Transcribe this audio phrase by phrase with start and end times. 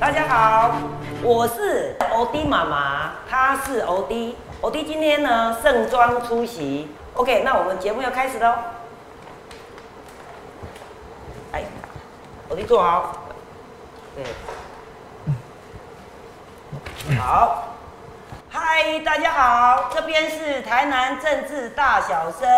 [0.00, 0.76] 大家好，
[1.24, 4.38] 我是欧弟妈妈，她是欧弟。
[4.60, 8.54] 欧弟今天呢盛装出席，OK，那我们节目要开始喽。
[11.50, 11.64] 哎，
[12.48, 13.12] 欧弟坐好，
[14.14, 14.24] 对，
[17.18, 17.64] 好。
[18.48, 22.48] 嗨，大家好，这边是台南政治大小生。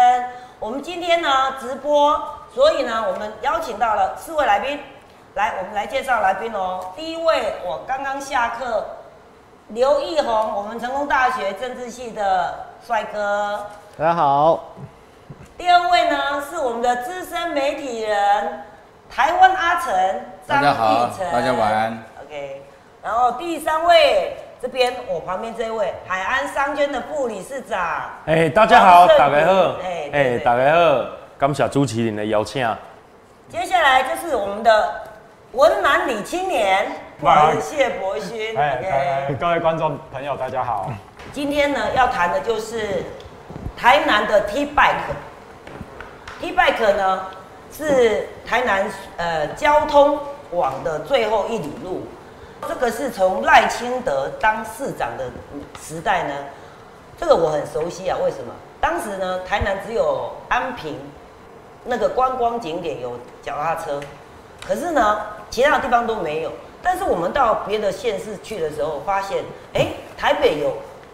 [0.58, 2.22] 我们今天呢直播，
[2.54, 4.78] 所以呢我们邀请到了四位来宾，
[5.34, 6.92] 来，我们来介绍来宾哦。
[6.96, 8.84] 第一位，我刚刚下课，
[9.68, 13.64] 刘义宏，我们成功大学政治系的帅哥。
[13.96, 14.64] 大家好。
[15.56, 18.64] 第二位呢是我们的资深媒体人，
[19.08, 19.94] 台湾阿成
[20.48, 20.66] 张义
[21.16, 21.30] 成。
[21.30, 22.02] 大家晚安。
[22.24, 22.62] OK，
[23.02, 24.36] 然后第三位。
[24.60, 27.80] 这边我旁边这位海安商圈的副理事长，
[28.26, 31.06] 哎，大家好，大家好，哎，哎，大家好，
[31.38, 32.68] 感谢朱麒麟的邀请。
[33.48, 35.00] 接下来就是我们的
[35.52, 36.86] 文南李青年，
[37.20, 38.56] 感谢博勋。
[38.56, 40.88] 哎，各位观众朋友，大家好。
[41.32, 43.02] 今天呢，要谈的就是
[43.76, 45.10] 台南的 T Bike。
[46.40, 47.26] T Bike 呢，
[47.76, 50.20] 是台南呃交通
[50.52, 52.06] 网的最后一里路。
[52.68, 55.24] 这个是从赖清德当市长的
[55.82, 56.34] 时代呢，
[57.18, 58.16] 这个我很熟悉啊。
[58.22, 58.54] 为什么？
[58.80, 60.96] 当时呢，台南只有安平
[61.82, 64.00] 那个观光景点有脚踏车，
[64.64, 65.20] 可是呢，
[65.50, 66.52] 其他的地方都没有。
[66.82, 70.72] 但是我们到别的县市去的时候，发现，哎，台北有，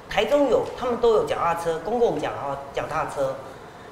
[0.08, 3.34] 台中有，他们都有脚踏车，公共脚踏脚踏车。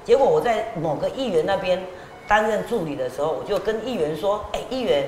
[0.05, 1.83] 结果我在某个议员那边
[2.27, 5.03] 担任助理的时候，我就跟议员说，哎，议员。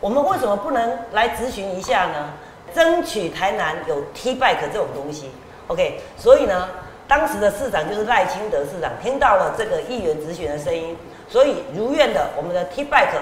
[0.00, 2.30] 我们为什么不能来咨询一下呢？
[2.74, 5.30] 争取台南有 T bike 这种东西
[5.68, 6.00] ，OK？
[6.16, 6.68] 所以呢，
[7.06, 10.96] 当时的市长就是赖清德市长，听到了这个议员咨询的声音，
[11.28, 13.14] 所以如愿的，我们的 T bike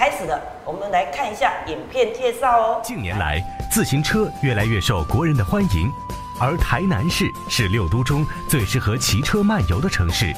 [0.00, 0.40] 开始了。
[0.64, 2.80] 我们来看一下影片介绍哦。
[2.82, 3.38] 近年来，
[3.70, 5.92] 自行车越来越受国人的欢迎，
[6.40, 10.34] 而台南市是六都中最适合骑车漫游的城市。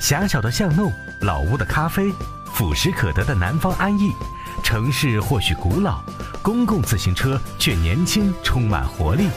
[0.00, 2.10] 狭小的巷弄，老屋的咖啡，
[2.54, 4.12] 俯拾可得的南方安逸。
[4.62, 6.00] 城市或许古老，
[6.40, 9.28] 公共自行车却年轻，充满活力。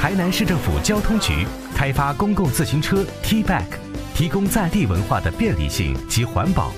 [0.00, 3.66] 台南市政府交通局开发公共自行车 T Back，
[4.14, 6.70] 提供在地文化的便利性及环保。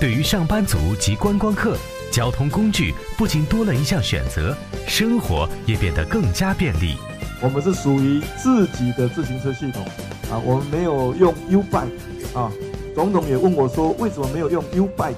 [0.00, 1.76] 对于上班族及观光客，
[2.12, 6.96] 交通工具不仅多了一项选择，生活也变得更加便利。
[7.42, 9.82] 我们是属于自己的自行车系统
[10.30, 12.48] 啊，我们没有用 U Bike 啊。
[12.94, 15.14] 总统也问我说，为什么没有用 U Bike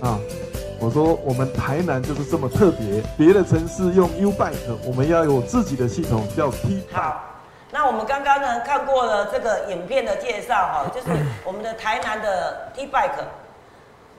[0.00, 0.16] 啊？
[0.78, 4.54] 我说我们台南就是这么特别，别的城市用 U Bike，
[4.84, 6.84] 我们要有自己的系统叫 T。
[6.92, 7.20] 好，
[7.72, 11.08] 那我们刚刚呢看过了这个影片的介绍哈，就是
[11.44, 13.24] 我们的台南的 T Bike。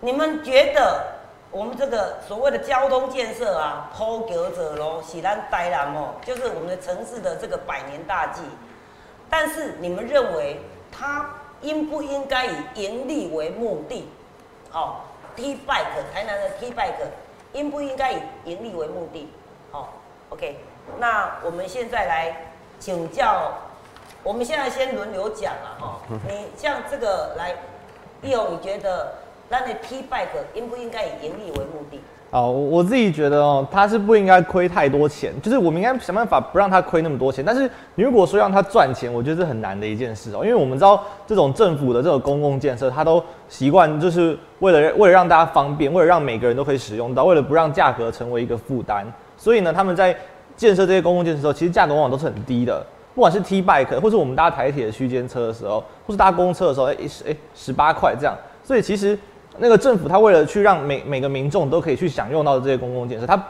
[0.02, 1.02] 你们觉得
[1.50, 8.42] 我们这个所谓的交通建设啊，普及者咯，喜兰呆兰哦，就是我们的城市的这个百年大计。
[9.30, 10.60] 但是你们认为
[10.92, 11.30] 它
[11.62, 14.10] 应不应该以盈利为目的？
[14.70, 15.06] 好。
[15.34, 17.08] T bike 台南的 T bike
[17.54, 19.32] 应不应该以盈利为目的？
[19.72, 19.94] 好
[20.28, 20.60] ，OK，
[21.00, 22.36] 那我们现在来
[22.82, 23.50] 请教，
[24.24, 26.02] 我们现在先轮流讲了哈。
[26.28, 27.56] 你像这个来，
[28.22, 29.14] 易勇，你觉得
[29.52, 32.00] 那的 T bike 应不应该以盈利为目的？
[32.30, 37.44] 哦，我自己觉得哦，他是不应该亏太多钱，就是我们应该想办法不让他亏那么多钱。
[37.44, 50.16] 但是你如果说让他赚钱，我觉得是很难的一件事哦，因为我们知道这种政府的这种公共建设，他都习惯就是为了为了让大家方便，为了让每个人都可以使用到，为了不让价格成为一个负担，所以呢，他们在
[50.56, 52.82] 建设这些公共建设的时候，其实价格往往都是很低的。
[53.14, 58.34] 不管是 T bike 或是我们搭台铁的区间车的时候，或是搭公车的时候，哎十哎十八块这样，
[58.64, 59.20] 所以其实。
[59.58, 63.42] 那个政府，他为了去让每每个民众都可以去享用到的这些公共建设，他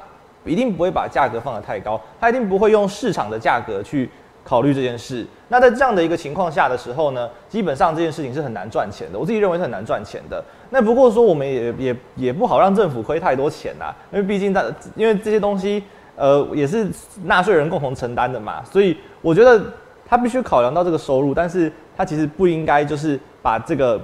[0.43, 4.09] 一定不会把价格放得太高，他一定不会用市场的价格去
[4.43, 5.25] 考虑这件事。
[5.49, 9.19] 那在这样的一个情况下的时候呢，基本上这件事情是很难赚钱的。
[9.19, 10.43] 我自己认为是很难赚钱的。
[10.71, 14.65] 那不过说，我们也也也不好让政府亏太多钱呐，因为毕竟大
[14.95, 15.83] 因为这些东西，
[16.15, 16.89] 呃，也是
[17.23, 19.61] 纳税人共同承担的嘛，所以我觉得
[20.05, 24.01] 他必须考量到这个收入，但是他其实不应该就是把这个。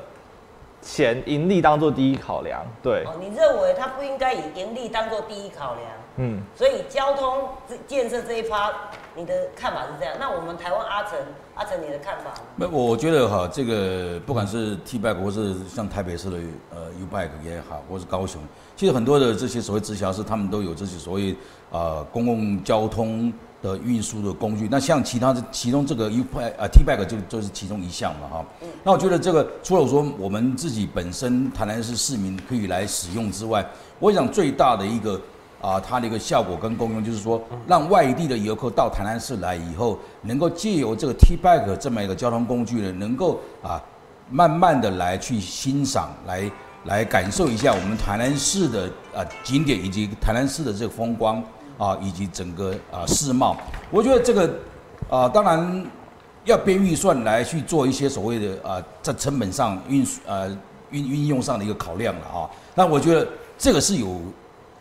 [0.81, 3.03] 钱盈利当做第一考量，对。
[3.05, 5.85] 哦，你认为他不应该以盈利当做第一考量？
[6.17, 6.41] 嗯。
[6.55, 7.49] 所以交通
[7.85, 8.71] 建设这一趴，
[9.15, 10.15] 你的看法是这样。
[10.19, 11.17] 那我们台湾阿成，
[11.55, 12.33] 阿成你的看法？
[12.55, 16.37] 那我觉得哈，这个不管是 T bike 或是像台北市的
[16.73, 18.41] 呃 U bike 也好，或是高雄，
[18.75, 21.35] 其实很多的这些所谓直辖市他们都有这些所谓
[21.71, 23.33] 啊公共交通。
[23.61, 28.45] 的运输的工具，那像其他的，其中这个 U bike 啊 T bike 就就是其中一项嘛哈。
[28.83, 33.65] 那我觉得这个除了我说我们自己本身台南市市民可以来使用之外，
[33.99, 35.19] 我想最大的一个
[35.59, 43.81] 啊，它的一个效果跟功用，就是说让外地的游客到台南市来以后，能够借由这个 T bike 这么一个交通工具呢，能够啊，
[44.29, 46.51] 慢慢的来去欣赏，来
[46.85, 51.43] 来感受一下我们台南市的啊景点以及台南市的这个风光
[51.77, 53.55] 啊，以及整个啊世贸。
[53.91, 54.53] 我觉得这个
[55.09, 55.85] 啊，当然
[56.45, 60.49] 要编预算来去做一些所谓的啊，在成本上运呃
[60.91, 62.49] 运运用上的一个考量了啊。
[62.75, 63.27] 那我觉得
[63.57, 64.19] 这个是有。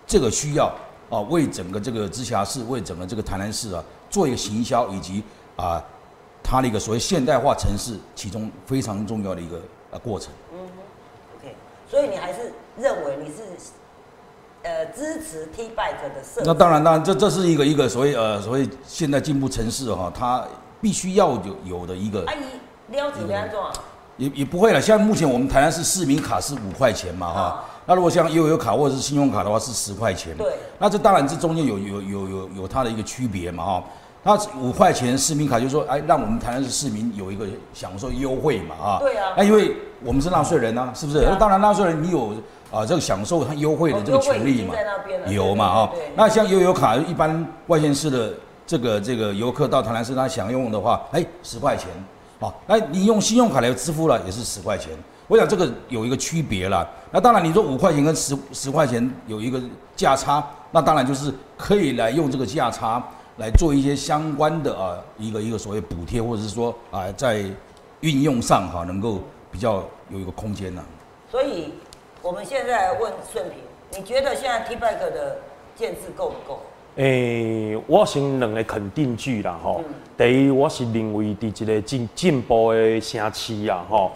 [0.08, 0.72] 这个需要
[1.10, 5.20] 啊，为整个这个直辖市，为整个这个台南市啊，做一个行销，以及
[5.56, 5.82] 啊，
[6.44, 9.60] 它的一个所谓现代化城市，其中非常重要的一个
[9.90, 10.32] 呃过程。
[10.52, 10.60] 嗯
[11.37, 11.56] ，OK，
[11.90, 13.42] 所以你还是认为你是
[14.66, 16.42] 呃支持 T bike 的设？
[16.44, 20.44] 那当然，当然，这这是一个一个所谓呃所谓现在进步城市哈，它
[20.80, 22.24] 必须要有有的一个。
[22.26, 23.58] 阿姨，了解安怎？
[24.16, 27.64] 也也不会了，像目前我们台南市市民卡是五块钱嘛哈。
[27.84, 33.84] 那如果像悠游卡或者是信用卡的话是十块钱，对，那这当然这中间有有有有有它的一个区别嘛哈，
[34.22, 41.20] 那五块钱市民卡就是说，哎，让我们台南市市民有一个享受优惠嘛啊，对啊，那因为我们是纳税人啊，是不是？
[41.20, 42.34] 那当然纳税人你有
[42.70, 44.74] 啊这个享受它优惠的这个权利嘛，
[45.28, 48.32] 有嘛啊，那像悠游卡一般外县市的
[48.66, 51.88] 这个这个游客到台南市他享用的话，哎，十块钱，
[52.40, 54.92] 啊，那你用信用卡来支付了也是十块钱。
[55.28, 56.88] 我想这个有一个区别了。
[57.10, 59.60] 那当然，你说五块钱跟十十块钱有一个
[59.96, 63.02] 价差，那当然就是可以来用这个价差
[63.38, 67.44] 来做一些相关的啊一个一个所谓补贴，或者是说啊在
[68.02, 69.20] 运用上哈能够
[69.50, 70.80] 比较有一个空间呢。
[71.28, 71.74] 所以
[72.26, 73.58] 我们现在问顺平，
[73.96, 75.38] 你觉得现在 T Bike 的
[75.76, 76.58] 建制够不够？
[76.96, 79.81] 诶，我先两个肯定句啦吼。
[80.19, 84.11] 第一，我是认为伫一个进进步的城市啊吼。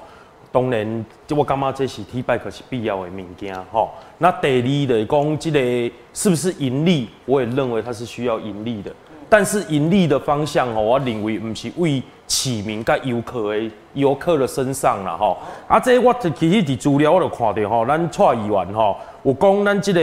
[0.51, 3.91] 当然，我感觉这是 T bike 是必要的物件吼。
[4.19, 7.09] 那第二来讲，这个是不是盈利？
[7.27, 8.93] 我也认为它是需要盈利的。
[9.31, 15.39] 但是盈利的方向吼，我认为不是为市民甲游客的游客的身上啦吼。
[15.67, 20.01] 啊，这我其实伫资料我就看到吼，咱蔡议员吼有讲咱即个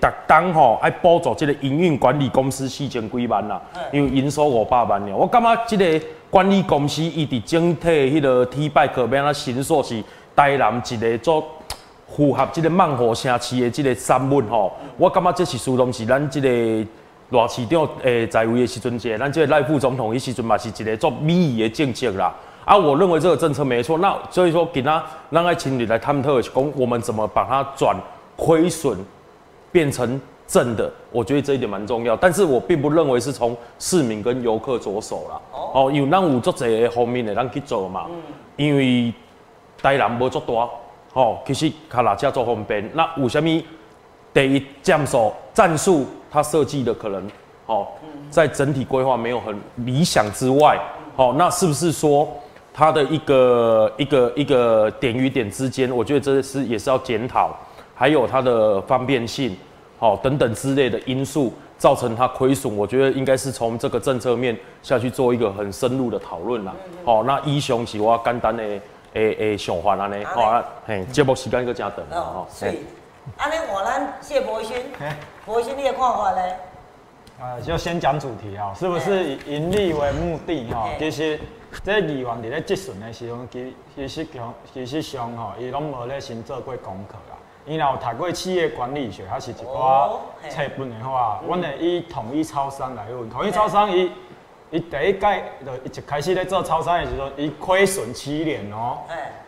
[0.00, 3.60] 特当吼爱补助即个营运管理公司四千几万啦，
[3.92, 5.16] 因为营收五百万了。
[5.16, 6.00] 我感觉即个。
[6.32, 10.02] 管理公司伊伫整体迄个 T bike 变啊，新数是
[10.34, 11.44] 台南一个做
[12.08, 14.72] 符合即个万华城市的即个三文吼。
[14.96, 16.48] 我感觉这是属同是咱即个
[17.32, 22.32] 罗市长诶在位的时阵，即咱即个赖副总统伊时阵嘛是一个做民意的政策啦。
[22.64, 23.98] 啊，我认为这个政策没错。
[23.98, 27.96] 那所以说，给他让爱情侣来探讨讲，我们怎么把它转
[28.36, 28.96] 亏损
[29.72, 30.20] 变成。
[30.44, 35.40] 正的，我觉得这一点蛮重要，但是我并不认为是从市民跟游客着手啦。
[35.72, 38.04] 哦，有咱有足侪个方面的咱去做嘛。
[38.10, 38.20] 嗯。
[38.56, 39.14] 因为
[39.80, 40.68] 台南无足大，
[41.14, 42.86] 哦，其实卡拉车做方便。
[42.92, 43.62] 那有啥物
[44.34, 47.30] 第一战术战术，它设计的可能，
[47.66, 47.86] 哦，
[48.30, 50.76] 在整体规划没有很理想之外，
[51.16, 52.26] 哦，那是不是说
[52.72, 57.54] 它的一个一个一个点与点之间，我觉得这是也是要检讨，
[57.94, 59.54] 还有它的方便性。
[59.98, 66.74] 哦，等等之类的因素造成它亏损，我觉得应该是从这个政策面下去做一个很深入的讨论啦。
[67.04, 72.44] 哦，那一雄是我简单的诶诶想法安尼，好啊，嘿，节目时间搁加长哦。
[72.52, 72.66] 是，
[73.36, 74.76] 安尼我咱谢博勋，
[75.46, 76.56] 博勋你的看法咧？
[77.40, 80.88] 呃，就先讲主题啊，是不是以盈利为目的哈？
[80.98, 81.40] 其实
[81.82, 87.36] 这议员伫咧质询的时候，其其实上其实上吼，伊拢无咧先做过功课啦。
[87.64, 90.10] 伊若有读过企业管理学，还是一寡
[90.48, 93.30] 册本的话，阮会以统一超商来问。
[93.30, 94.10] 统一超商伊
[94.70, 98.98] 伊第一届就一开始咧做超商的时候，伊亏损七年哦。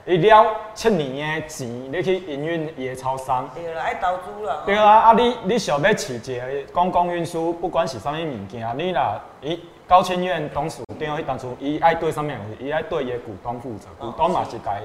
[0.06, 3.48] 伊了七年的钱，你去营运伊的超商。
[3.54, 4.62] 对啦，爱投资啦。
[4.66, 9.58] 对啊，啊你你想要饲一个公共运输，不管是啥物物件，你若伊
[9.88, 14.82] 高清院董事长，伊当初伊爱对啥物伊爱对伊的股东负责，股东嘛是该。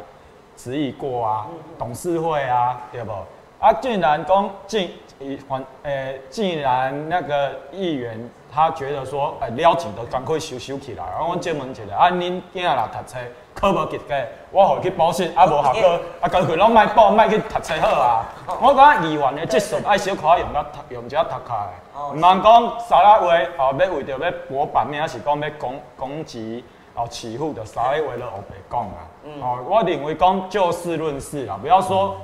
[0.55, 1.47] 质疑过啊，
[1.77, 3.11] 董事会啊，对无？
[3.59, 8.17] 啊，竟然讲竟以还诶，竟然那个议员
[8.51, 11.03] 他觉得说，诶，了钱都赶快收收起来。
[11.11, 11.39] 然后我问
[11.71, 13.17] 一下，啊，恁囝啦读册
[13.53, 14.15] 考无及格，
[14.51, 18.25] 我互去补习，啊无合格， 啊干脆拢卖补，卖去读册好啊。
[18.61, 21.55] 我感觉议员的技术爱小可用到用一下读开，
[22.13, 26.63] 唔通讲三个话哦，要为着要博版面，还是讲要讲攻击？
[26.95, 29.07] 哦，欺负的稍微为了欧北讲啊，
[29.41, 32.17] 哦，我认为讲就事论事啦，不要说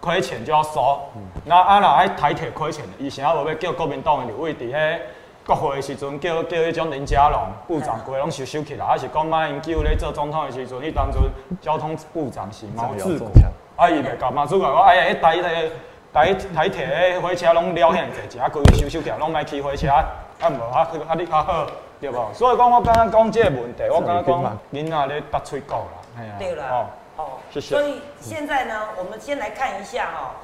[0.00, 1.00] 亏钱就要收。
[1.44, 4.98] 那啊那爱台铁亏钱，以前啊无要叫国民党的立委伫迄
[5.46, 11.20] 国会的时阵，叫叫迄种林佳龙部长过拢收收起来，还是讲马英九咧做总统的时阵，迄当初
[11.62, 13.28] 交通部长是毛志国，
[13.76, 15.70] 啊伊袂搞毛志国，我哎呀，迄台迄个
[16.12, 21.66] 台台铁的火车拢了遐济，一规收收起来，拢莫骑火车，啊无啊啊你较好，
[22.00, 22.34] 对无？
[22.34, 26.86] 所以讲我刚刚讲这个问题，我刚刚讲囡仔咧搭喙膏啦，对啦，哦，
[27.18, 27.76] 哦，谢谢。
[27.76, 30.34] 所以现在呢，我们先来看一下哦，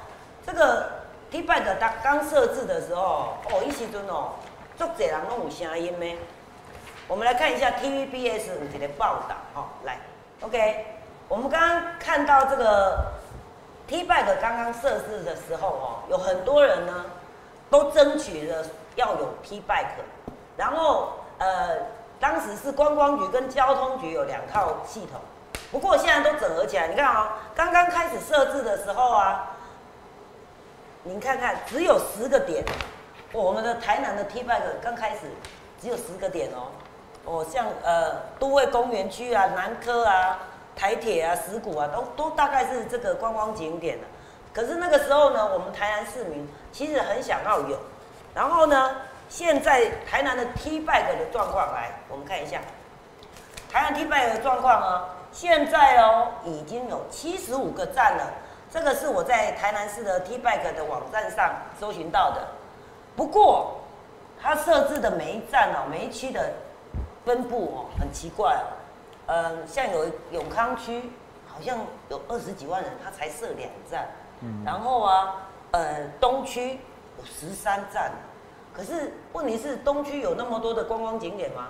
[0.45, 0.89] 这个
[1.29, 4.29] T bag 它刚设置的时候，哦，一时阵哦，
[4.77, 6.17] 足侪人拢有声音咩。
[7.07, 9.99] 我们来看一下 TVBS 有一个报道，哦，来
[10.41, 10.85] ，OK，
[11.27, 13.05] 我们刚刚看到这个
[13.87, 17.05] T bag 刚刚设置的时候哦，有很多人呢
[17.69, 18.65] 都争取了
[18.95, 19.85] 要有 T bag，
[20.55, 21.77] 然后呃，
[22.19, 25.19] 当时是观光局跟交通局有两套系统。
[25.71, 29.55] 不过现在都整合起来，你看啊、刚刚开始设置的时候啊，
[31.03, 32.63] 您看看只有十个点，
[33.33, 35.21] 我们的台南的 T bag 刚开始
[35.81, 36.69] 只有十个点哦，
[37.25, 40.39] 哦，像呃都会公园区啊、南科啊、
[40.75, 44.05] 台铁啊、石鼓啊，都都大概是这个观光景点的。
[44.53, 47.79] 可是那个时候呢，我们台南市民其实很想要有，
[48.35, 48.97] 然后呢，
[49.29, 52.61] 现在台南的 T bag 的状况来，我们看一下。
[53.71, 58.31] 台南 T bag 的状况呢，现在哦已经有七十五个站了，
[58.71, 62.47] 这个是我在台南市的 T bag 的网站上搜寻到的。
[63.15, 63.79] 不过，
[64.41, 66.51] 它设置的每一站哦，每一区的
[67.23, 68.65] 分布哦，很奇怪哦。
[69.27, 71.11] 嗯，像有永康区，
[71.47, 71.77] 好像
[72.09, 74.07] 有二十几万人，它才设两站。
[74.41, 75.35] 嗯然后啊，
[75.71, 76.79] 呃，东区
[77.17, 78.11] 有十三站，
[78.73, 81.67] 可是问题是东区有那么多的观光景点吗？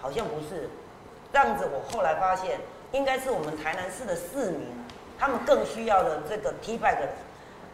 [0.00, 0.70] 好像不是。
[1.32, 2.58] 这样子，我后来发现，
[2.92, 4.68] 应该是我们台南市的市民，
[5.18, 6.96] 他们更需要的这个 T bag。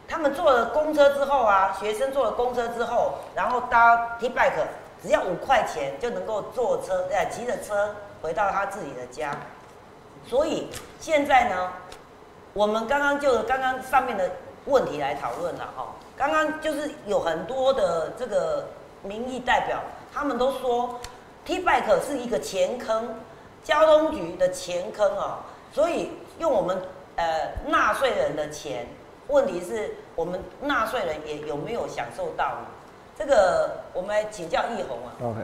[0.08, 4.52] 他们坐了公车之后啊，学生坐了公车之后，然后搭 T bag，
[5.02, 9.34] 只要五块钱就能够坐车，呃，骑着车回到他自己的家。
[10.26, 10.68] 所以
[11.00, 11.72] 现在呢，
[12.52, 14.30] 我们刚刚就刚刚上面的
[14.66, 15.86] 问题来讨论了哈。
[16.16, 18.68] 刚刚就是有很多的这个
[19.02, 19.78] 民意代表，
[20.12, 21.00] 他们都说
[21.44, 23.16] T bag 是一个钱坑，
[23.64, 25.40] 交通局的钱坑啊，
[25.72, 26.80] 所以用我们
[27.16, 28.86] 呃纳税人的钱，
[29.32, 32.68] 问题是我们纳税人也有没有享受到呢？
[33.18, 35.40] 这个我们来请教易宏啊，OK，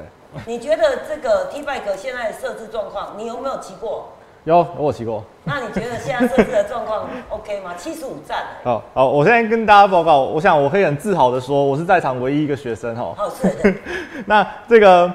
[0.47, 4.09] 你觉得这个 T bike 现在的设置状况，你有没有骑过？
[4.45, 5.23] 有我有骑过。
[5.45, 7.75] 那你觉得现在设置的状况 OK 吗？
[7.77, 13.15] 七十五站，好好，我现在跟大家报告，我想我可以很自豪的说，我是在场唯一一个学生哈。
[13.19, 13.75] 哦，是的，
[14.25, 15.13] 那这个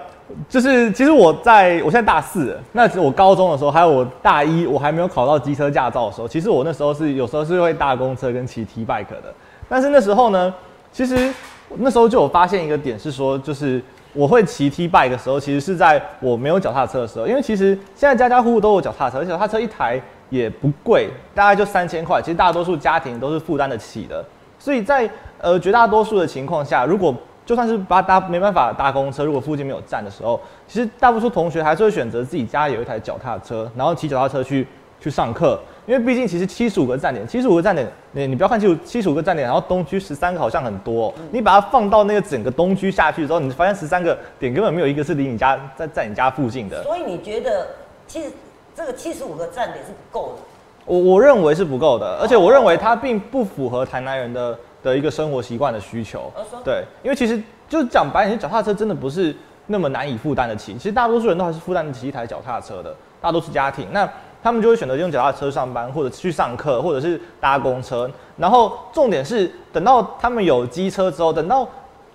[0.50, 9.34] 就是，其实我在我现在大四，那我高中的时候，还有我大一，我还没有考到机车驾照的时候，其实我那时候是有时候是会搭公车跟骑 T bike 的。
[9.70, 10.54] 但是那时候呢，
[10.92, 11.34] 其实
[11.78, 13.82] 那时候就有发现一个点是说，就是
[14.14, 24.24] 我会骑 T bike 的时候，其实是在我没有脚踏车的时候，因为其实现在家家户户都有脚踏车，而且脚踏车一台也不贵，大概就三千块，其实大多数家庭都是负担得起的。
[24.58, 25.10] 所以在
[25.40, 27.14] 呃绝大多数的情况下，如果
[27.46, 34.68] 就算是搭搭没办法搭公车，如果附近没有站的时候，其实大多数同学还是会选择自己家有一台脚踏车，然后骑脚踏车去
[35.00, 35.60] 去上课。
[35.86, 46.82] 因为毕竟其实七十五个站点，七十五个站点，你你不要看七十七十五个站点，然后东区十三个好像很多哦、你把它放到那个整个东区下去之后，你发现十三个点根本没有一个是离你家在在你家附近的。
[46.84, 47.68] 所以你觉得
[48.08, 48.32] 其实
[48.74, 50.42] 这个七十五个站点是不够的？
[50.86, 56.32] 我我认为是不够的，而且我认为它并不符合台南人的的一个生活习惯的需求。
[56.64, 59.36] 对，因为其实就是讲白一点，脚踏车真的不是
[59.66, 60.74] 那么难以负担得起。
[60.74, 64.08] 其实大多数人都还是负担得起一台脚踏车的，大多数家庭，那
[64.44, 68.10] 他们就会选择用脚踏车上班，或者去上课，或者是搭公车。
[68.36, 71.66] 然后重点是，等到他们有机车之后，等到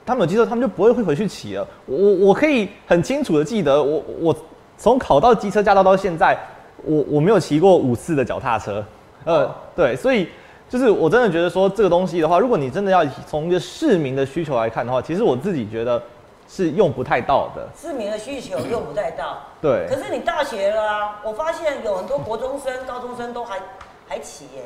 [0.04, 1.66] 他们有机车，他们就不会会回去骑了。
[1.86, 4.36] 我我我可以很清楚的记得，我我
[4.76, 6.38] 从考到机车驾照到现在，
[6.84, 8.84] 我我没有骑过五次的脚踏车。
[9.24, 10.28] 呃，对，所以
[10.68, 16.02] 就是我真的觉得说这个东西的话，如果你真的要从一个市民的需求来看的话，其实我自己觉得
[16.46, 17.66] 是用不太到的。
[17.80, 19.38] 市民的需求用不太到。
[19.62, 23.58] 对可，是你大学了啊，我发现有很多国中生、高中生都还
[24.06, 24.62] 还骑耶。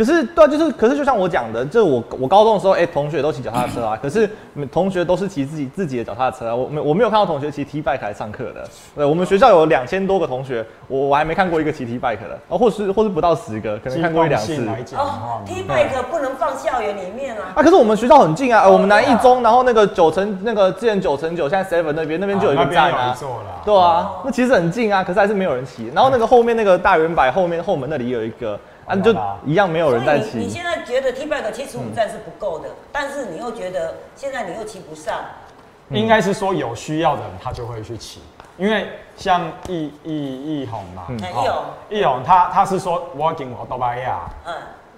[0.00, 4.30] 可是对啊，就是可是就像我讲的，就我我高中的时候，哎、同学都骑脚踏车啊， 可是
[4.72, 8.66] 同学都是骑自己自己的脚踏车啊，我没我没有看到同学骑 T bike 来上课的。
[8.96, 14.54] 对，我们学校有两千多个同学，我我还没看过一个骑 T bike 的，哦，或是或是不到十个，可能看过一两次
[14.96, 17.52] 哦，，T bike 不能放校园里面啊。
[17.56, 23.60] 啊，可是我们学校很近啊，呃我们南一中，然后那个九层那个之前九层九，现在 seven 那边那边就有一个啊那边有站啊一，座啦。
[23.66, 25.90] 对啊，那其实很近啊，可是还是没有人骑。
[25.94, 28.58] 然后那个后面那个大圆柏后面后门那里有一个，
[28.90, 29.14] 啊，就
[29.48, 30.48] 一样没有人在骑你。
[30.48, 35.20] 现在觉得 T bike 七十五站是不够的，但是你又觉得现在你又骑不上，
[35.90, 38.20] 应该是说有需要的人他就会去骑，
[38.58, 41.20] 因为像易易易宏嘛，嗯。
[41.22, 44.54] 哎哦易宏他他是说我经我多巴亚，嗯，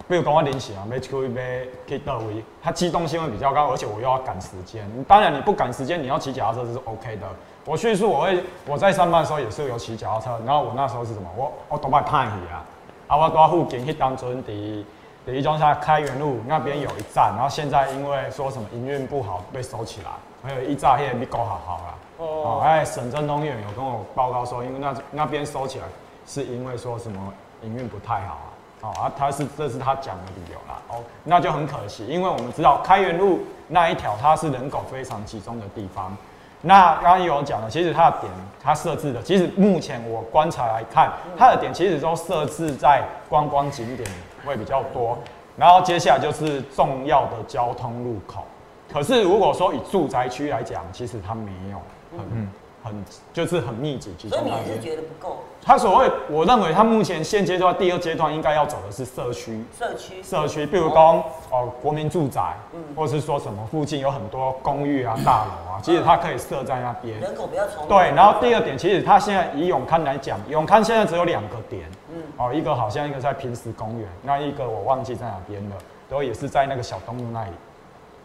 [0.08, 4.88] 比如讲我临时啊，要去要去到位，他机动性会比较高，而且我又要赶时间。
[5.06, 7.26] 当然你不赶时间，你要骑脚踏车是 OK 的。
[7.64, 11.28] 我叙述我会我在上班的时候也是有骑脚踏车，然后我那时候是什么？
[11.36, 12.64] 我我都把派去啊，
[13.12, 14.86] 啊我到附近去当村第
[15.26, 20.08] 第一中下开元路那边有一站，然后现在因为说什么营运不好被收起来，
[20.42, 21.94] 还有一炸黑咪够好好啦。
[22.16, 25.84] 哦，哎，省政通院有跟我报告说，因为那那边收起来
[26.26, 28.48] 是因为说什么营运不太好啊。
[28.80, 30.80] 哦啊，他是这是他讲的理由啦。
[30.88, 36.16] 哦，那就很可惜，因为我们知道开元路那一条它是人口非常集中的地方。
[36.62, 44.08] 那刚刚有讲了，其实它的点它设置的，其实目前我观察来看，它的点其实都设置在观光景点
[44.46, 45.18] 会比较多。
[45.56, 48.44] 然后接下来就是重要的交通路口。
[48.92, 51.80] 可是如果说以住宅区来讲，其实它没有
[52.16, 52.48] 很
[52.82, 54.68] 很就是很密集集中所以那边。
[54.68, 67.20] 你是觉得不够他所谓，我认为他目前现阶段第二阶段应该要走的是社区，社区社区，比如讲哦国民住宅，嗯或是说什么附近有很多公寓啊、大楼啊，其实它可以设在那边。
[67.20, 67.88] 人口比较稠密。
[67.88, 75.76] 对，然后第二点，其实它现在以永康来讲，永康现在只有两个点，嗯，哦，一个好像一个在平石公园，那一个我忘记在哪边了，
[76.08, 77.50] 都也是在那个小东路那里。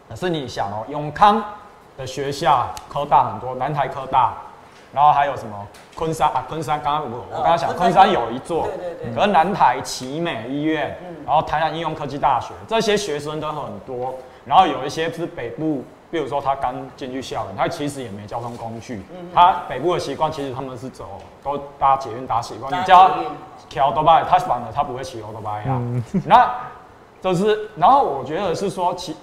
[0.08, 1.40] 可是你想哦，永康
[1.96, 4.34] 的学校科大很多，南台科大，
[4.92, 5.66] 然后还有什么？
[5.94, 6.44] 昆山啊？
[6.48, 9.14] 昆山刚刚我我刚刚想，昆山有一座，对对对。
[9.14, 14.14] 可是南台奇美医院，然后台南应用科技大学，这些学生都很多，
[14.44, 19.02] 然后有一些是北部，比如说他刚进去校园，他其实也没交通工具，
[19.34, 23.10] 他北部的习惯其实他们是走都搭捷运搭习惯，你叫
[23.68, 25.82] 骑欧多拜，他反而他不会骑欧多拜啊，
[26.24, 26.50] 那
[27.20, 29.16] 就是，然后我觉得是说其。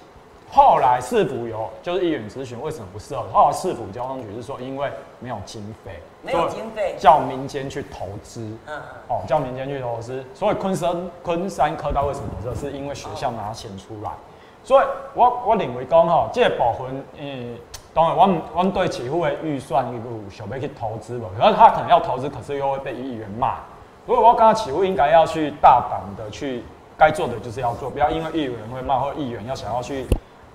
[0.50, 6.94] 后来市府有就是议员咨询为什么不适合，后来市府交通局是说因为没有经费，没有经费。
[6.98, 8.80] 叫民间去投资，嗯嗯。
[9.08, 10.24] 哦，叫民间去投资。
[10.32, 14.10] 所以昆山昆山科大为什么这是因为学校拿钱出来，
[14.64, 17.58] 所以我我认为讲吼，这个部分，嗯，
[17.92, 23.56] 当然我们我们对起户的预算有想要去投资吧，可是他可能要投资，可是又会被议员骂。
[24.06, 26.62] 所以我刚刚起户应该要去大胆的去
[26.96, 30.06] 该做的就是要做，不要因为议员会骂或议员要想要去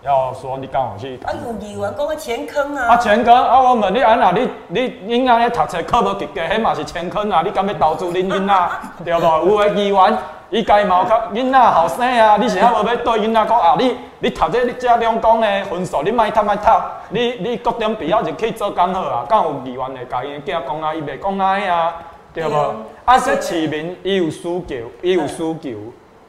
[0.04, 3.62] 要说你刚好去啊，有议员讲个钱坑啊，啊，钱坑啊！
[3.62, 7.44] 我问你安那，你你囡仔咧读册考无及格，迄嘛是钱坑啊！
[7.46, 8.70] 你敢要投资恁囡仔，
[9.06, 9.46] 对无？
[9.48, 10.18] 有诶议员
[10.50, 13.76] 伊家嘛有较囡仔后生啊，你是还无要对囡仔讲啊？
[13.78, 16.70] 你你读这你这两公诶分数，你莫读莫读，
[17.10, 19.26] 你你高中毕业就去做工好啊？
[19.30, 20.96] 敢有议员会甲伊囝讲啊？
[20.96, 21.94] 伊袂讲安尼啊？
[22.34, 22.74] 对对无？
[23.06, 25.70] 啊，说市民伊有需求，伊有需求。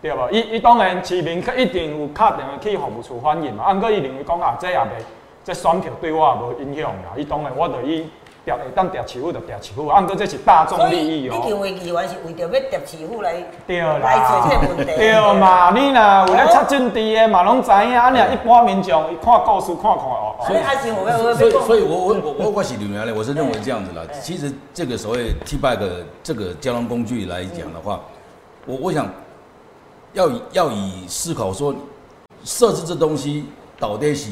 [0.02, 0.28] 对无？
[0.32, 3.64] 伊伊当然市民一定有敲电话去服务处反映嘛。
[3.64, 4.88] 啊，毋过伊认为讲啊，这也袂，
[5.44, 7.12] 这选票对我也无影响啦。
[7.16, 8.04] 伊当然我就伊
[8.44, 14.92] 调会当调市府就调市府，啊，毋过这是大众利益哦、你认为议员是为着要调市府来对来啦做这个问题？
[14.96, 15.70] 对嘛？
[15.70, 17.96] 你若有咧插政治的嘛，拢知影。
[17.96, 20.34] 啊，你若一般民众伊看故事看看哦。
[20.44, 24.02] 所以阿信，我要我所以，所以我我我我我是刘原来，我是认为这样子啦。
[24.20, 28.00] 其实这个所谓 T bike 这个交通工具来讲的话，
[28.66, 29.08] 我我想
[30.12, 31.74] 要以要以思考说，
[32.44, 33.46] 设置这东西
[33.78, 34.30] 导电是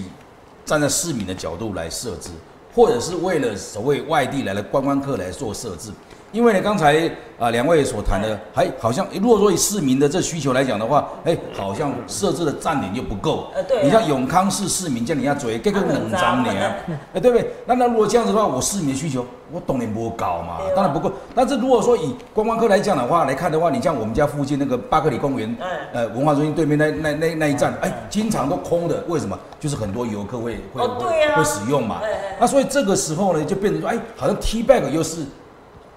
[0.64, 2.30] 站在市民的角度来设置，
[2.74, 5.90] 或者是为了所谓外地来的观光客来做设置。
[6.32, 13.48] 因为呢，刚才啊两位所谈的，还好像，如果说以市民的这需求来讲的话，哎，好像设置的站点就不够。
[13.54, 16.76] 呃对啊你像永康市市民叫你要嘴，这个冷脏你 啊，
[17.14, 17.50] 哎，对不对？
[17.66, 21.10] 那那如果这样子的话，我市民的需求，我当然不高嘛当然不够。
[21.34, 29.36] 但是如果说以观光客来讲的话来看的话，你像我们家附近那个巴克里公园，嗯呃，文化中心对面那那那那一站，哎，经常都空的，为什么？
[29.58, 32.00] 就是很多游客会会哦啊会会使用嘛。
[32.38, 35.24] 那所以这个时候呢，就变成说，哎，好像 T bag 又是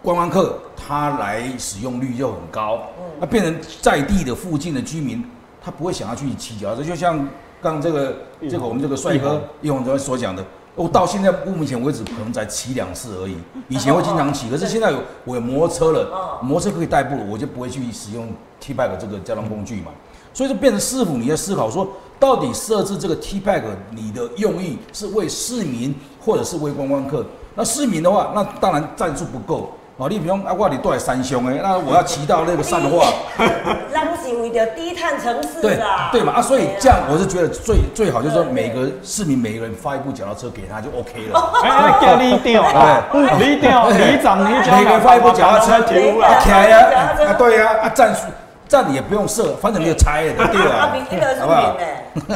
[0.03, 2.77] 观光客，他来使用率又很高，
[3.21, 5.23] 那变成在地的附近的居民，
[5.61, 7.17] 他不会想要去骑脚踏车，就像
[7.61, 8.17] 刚刚这个
[8.49, 10.45] 这个我们这个帅哥叶宏哲所讲的。
[10.75, 13.37] 我到现在目前为止可能才骑两次而已，
[13.69, 18.27] 以前会经常骑，可是现在有我有摩托车了，摩托车可以代步了，我就不会去使用
[18.59, 19.91] T bike 这个交通工具嘛。
[20.33, 21.87] 所以就变成市府你要思考说，
[22.19, 23.61] 到底设置这个 T bike
[23.91, 27.23] 你的用意是为市民或者是为观光客？
[27.53, 30.09] 那市民的话，那当然赞助不够哦。
[30.09, 33.05] 你比方啊，我你都在山乡哎，那 我要骑到那个善化，
[33.93, 41.39] 咱是为着低碳城市对啦，对嘛啊，所以对啊这样我是觉得最最好就是说每个市民每个人发一部脚踏车给他就 OK 了。
[41.63, 43.03] 哎哎，叫里长啦，
[43.39, 46.39] 里长、里长、你长，每个人发一部脚踏车提屋啦。
[46.39, 46.69] 起来。
[46.69, 47.33] 呀，啊。
[47.37, 48.21] 对呀，啊战术
[48.67, 50.89] 站也不用设，反正你就拆了，对啊，
[51.39, 51.75] 好不好？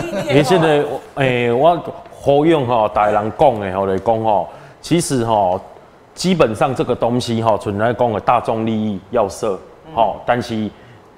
[0.01, 4.47] 明的，诶，现在我诶，我呼应吼，大人讲的吼来讲吼，
[4.81, 5.59] 其实吼，
[6.17, 9.55] 基本上这个东西吼，存在讲的大众利益要设，
[9.93, 10.67] 吼，但是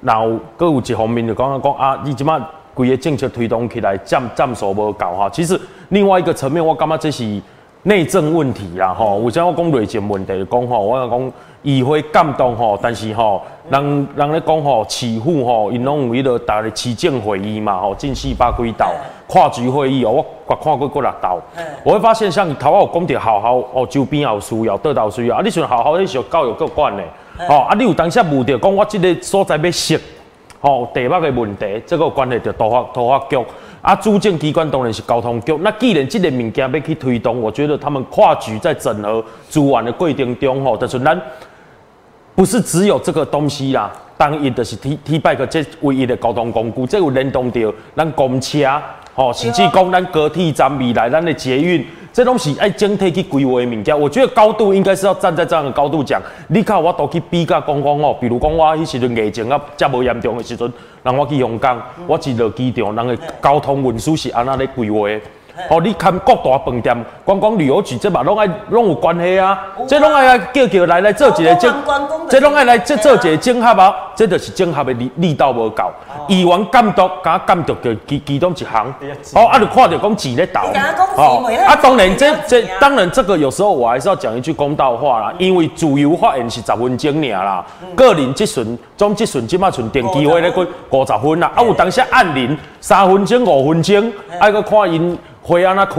[0.02, 2.38] 然后各有一方面就讲讲啊，你即马
[2.74, 5.30] 规个政策推动起来，占占数无够哈。
[5.30, 5.58] 其实
[5.88, 7.42] 另外一个层面，我感觉这是
[7.84, 9.18] 内政问题啦吼。
[9.20, 10.46] 为啥我讲内政问题？
[10.52, 18.92] 讲吼，我讲议会感动吼，但是吼，人人咧讲吼，市府吼，因拢有迄落逐个市政会议嘛吼，近四百几道
[19.28, 21.40] 跨局会议哦，我我看过过六道。
[21.84, 25.42] 我会发现，像头我有讲着好好哦，周边也有需要，倒倒需要啊。
[25.44, 27.04] 你像好好，你是教育局管的，
[27.48, 29.98] 吼啊，你有当时问着讲我即个所在要设。
[30.62, 33.38] 吼，地脉的问题，这个关系着突发突发局
[33.82, 35.56] 啊，主政机关当然是交通局。
[35.62, 41.20] 那既然这个物件要去推动，我觉得他们跨局在整合资源的过程中，吼，就是咱
[42.36, 43.92] 不是只有这个东西啦。
[44.18, 48.60] 当一的是 T T bike 这唯一的交通工具，这有联动到咱公车，
[49.14, 51.86] 吼，甚至讲咱高铁站未来咱的捷运。
[52.12, 56.22] 这东西爱整体去规划的物件，我觉得高度应该是要站在这样的高度讲。
[56.48, 65.08] 你看我都去比较讲讲哦，比如讲我迄时阵疫情啊，遮无严重的时阵，人我去香港，我一落机场，人的交通运输是安那咧规划。
[65.70, 69.60] 哦，你看各大饭店、观光旅游局，这嘛拢爱拢有关系啊。
[69.88, 71.74] 这拢爱叫叫来来做一个整，
[72.30, 73.94] 这拢爱来这做一个整合啊。
[74.16, 75.92] 这就是整合的力力道无够。
[76.28, 78.94] 议员监督敢监督就其其中一行。
[79.34, 80.62] 哦，啊，就看着讲钱咧倒。
[81.16, 95.18] 哦，啊，当然这这当然这个有时候我还是要讲一句公道话啦，因为自由发言是十分钟尔啦，个人即顺总即顺即马剩电机会咧过五十分啦，啊有当时按铃三分钟五分钟，爱个看因。
[95.50, 95.96] 会安那开，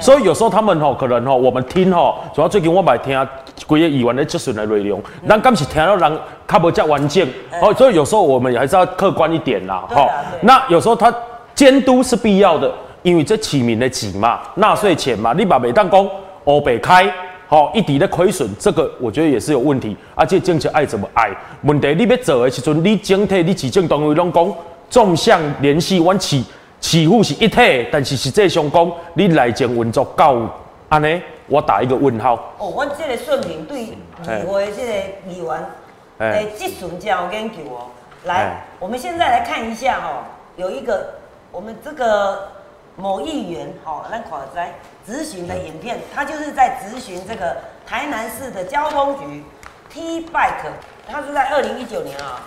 [0.00, 3.14] 所以有时候他们吼可能吼我们听吼，主要最近我买听
[3.54, 7.28] 几个议员的质询的内容，咱刚是听到人较无遮完整，
[7.60, 10.08] 哦，所以有时候我们也还是要客观一点啦，吼。
[10.40, 11.14] 那有时候他
[11.54, 16.10] 监督是必要的，因为这起名的钱嘛，纳税钱嘛，你把每当工
[16.44, 17.06] 欧北开，
[17.46, 21.30] 吼一底的亏损，这个我觉得也是有问题，而且政策爱怎么爱，
[21.62, 24.50] 问题你要做的时阵，你整体你市政单位拢讲
[24.88, 26.42] 纵向联系往起。
[26.80, 30.46] 似乎是一体，但是实际上讲，你内政运作够
[30.88, 32.34] 安尼，我打一个问号。
[32.58, 33.96] 哦，我这个顺平对议
[34.46, 34.92] 会这个
[35.28, 35.66] 议员
[36.18, 37.86] 诶，质询这样有研究哦。
[38.24, 40.24] 来，我们现在来看一下哦，
[40.56, 41.14] 有一个
[41.50, 42.48] 我们这个
[42.96, 44.74] 某议员哦，那垮在
[45.08, 47.56] 咨询的影片，他就是在咨询这个
[47.86, 49.42] 台南市的交通局
[49.90, 50.70] T Bike，
[51.08, 52.40] 他是在二零一九年啊。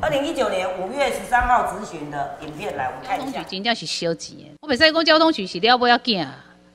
[0.00, 3.42] 二零一九年五月十三号咨询的影片，来我们看一下。
[3.44, 6.26] 真正是小钱，我袂使讲交通局是了不要紧，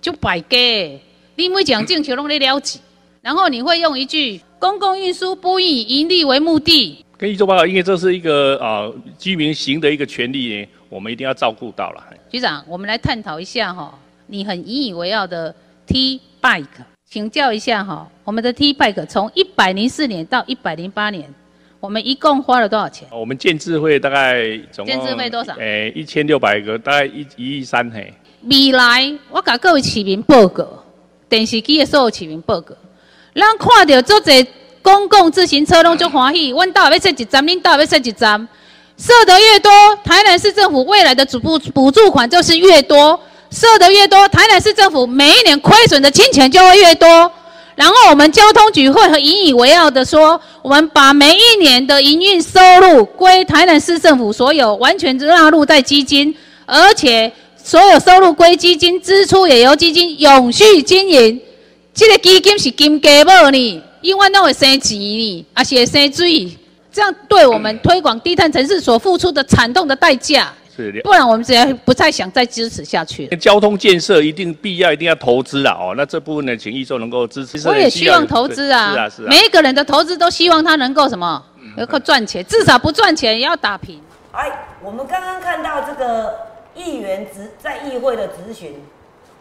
[0.01, 1.01] 就败家。
[1.35, 2.79] 你每讲政策拢咧了解，
[3.21, 7.05] 然后你会用一句“公共运输不以盈利为目的”。
[7.17, 12.03] 跟一周报告，因为这是一个啊居民行的一个权利，我们一定要照顾到了。
[12.29, 13.93] 局长，我们来探讨一下哈，
[14.27, 15.53] 你很引以为傲的
[15.85, 16.65] T Bike，
[17.09, 21.31] 请教一下哈，我们的 T Bike 从一百零四年到一百零八年。
[21.81, 23.07] 我们一共花了多少钱？
[23.09, 25.53] 我们建制会大概总建制费多少？
[25.53, 28.13] 诶，一千六百个，大概一一亿三嘿。
[28.43, 30.67] 未来我甲各位市民报告，
[31.29, 32.75] 电视机的所有市民报告，
[33.33, 34.45] 咱看到足侪
[34.81, 38.47] 公共自行车拢足欢喜，阮到要设一站，恁到要设一站，
[38.97, 39.71] 设得越多，
[40.03, 43.17] 台南市政府未来的主补补助款就是越多，
[43.51, 47.31] 设得越多，台南市政府每一年亏损的金钱就会越多。
[47.79, 61.39] 然后我们交通局会很引以为傲的说，我们把每一年的营运收入归台南市政府所有，完全纳入在基金，而且所有收入归基金，支出也由基金永续经营。
[61.93, 66.57] 这个基金是金鸡母呢，因为那会生钱呢，而且生水，
[66.91, 70.53] 这样对我们推广低碳城市所付出的惨痛的代价。
[71.03, 73.27] 不然我们只要不再想再支持下去。
[73.37, 75.75] 交通建设一定必要，一定要投资啊！
[75.79, 77.67] 哦，那这部分呢，请易寿能够支持。
[77.67, 78.93] 我也希望投资啊！
[78.93, 79.27] 是啊，是啊。
[79.29, 81.43] 每一个人的投资都希望他能够什么？
[81.75, 84.01] 能够赚钱，至少不赚钱也要打平。
[84.31, 84.49] 哎，
[84.81, 86.35] 我们刚刚看到这个
[86.75, 88.81] 议员执在议会的质询，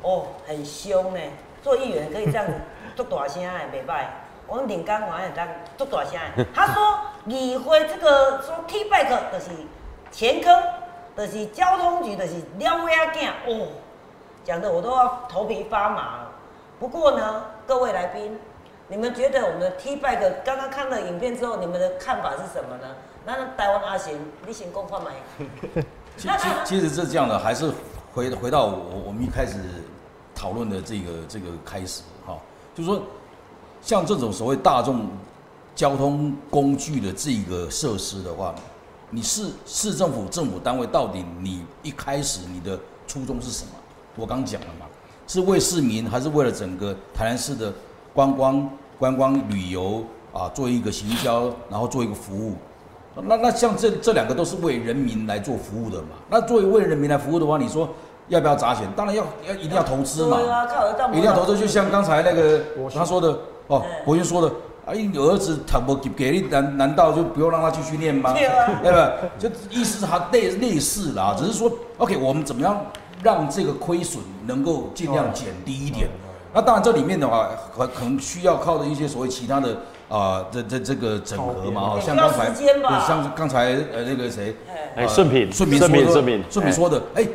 [0.03, 1.20] 哦，很凶呢。
[1.62, 2.53] 做议员可以这样子
[2.96, 4.05] 做大声哎，袂歹。
[4.46, 5.46] 我们领干完也当
[5.77, 6.18] 做大声。
[6.55, 9.51] 他说议会这个说 T back 就是
[10.11, 10.51] 前科。
[11.18, 13.66] 就是交通局，就是撩尾仔囝哦，
[14.44, 16.31] 讲的我都要头皮发麻了。
[16.78, 18.38] 不过呢，各位来宾，
[18.87, 22.94] 你们觉得我们的 T back 刚刚看了影片之后，你们的看法是什么呢？
[23.26, 24.14] 那台湾阿贤，
[24.46, 25.11] 你先讲看麦。
[26.16, 27.68] 其其其实是这样的，还是
[28.14, 29.59] 回回到我我们一开始
[30.37, 32.38] 讨论的这个这个开始哈，
[32.76, 33.02] 就是说，
[33.83, 35.09] 像这种所谓大众
[35.74, 38.54] 交通工具的这个设施的话。
[39.11, 43.71] 你市市政府政府单位到底你一开始你的初衷是什么？
[44.16, 44.87] 我刚讲了嘛，
[45.27, 47.73] 是为市民还是为了整个台南市的
[48.12, 48.68] 观光
[48.99, 52.55] 观光旅游啊做一个行销，然后做一个服务？
[53.14, 56.09] 那那像这这两个都是为人民来做服务的嘛。
[56.29, 57.88] 那作为为人民来服务的话，你说
[58.29, 58.87] 要不要砸钱？
[58.94, 60.38] 当然要要一定要投资嘛。
[61.12, 62.61] 一定要投资，就像刚才那个
[62.94, 63.29] 他说的
[63.68, 64.53] 哦嗯，博云说的，
[64.88, 68.33] 啊，你儿子他不给给力，难难道就不用让他继续念吗？
[68.33, 68.81] 对啊。
[68.83, 69.12] 对吧？
[69.38, 72.81] 就意思他类类似啦，只是说，OK，我们怎么样
[73.22, 76.09] 让这个亏损能够尽量减低一点？
[76.55, 79.77] 那当然，这里面的话，可可能需要靠的一些所谓其他的
[80.09, 84.57] 啊，这这这个整合嘛，哦，像刚才对像刚才呃那个谁，
[84.96, 85.05] 哎。
[85.05, 87.29] 哎，顺品，顺平顺品，说的，顺品，顺平说的，哎，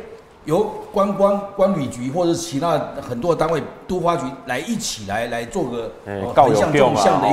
[0.44, 5.90] 由观光管旅局或者是其他很多单位都发局来一起来来做个
[6.34, 7.28] 横向用啊纵向的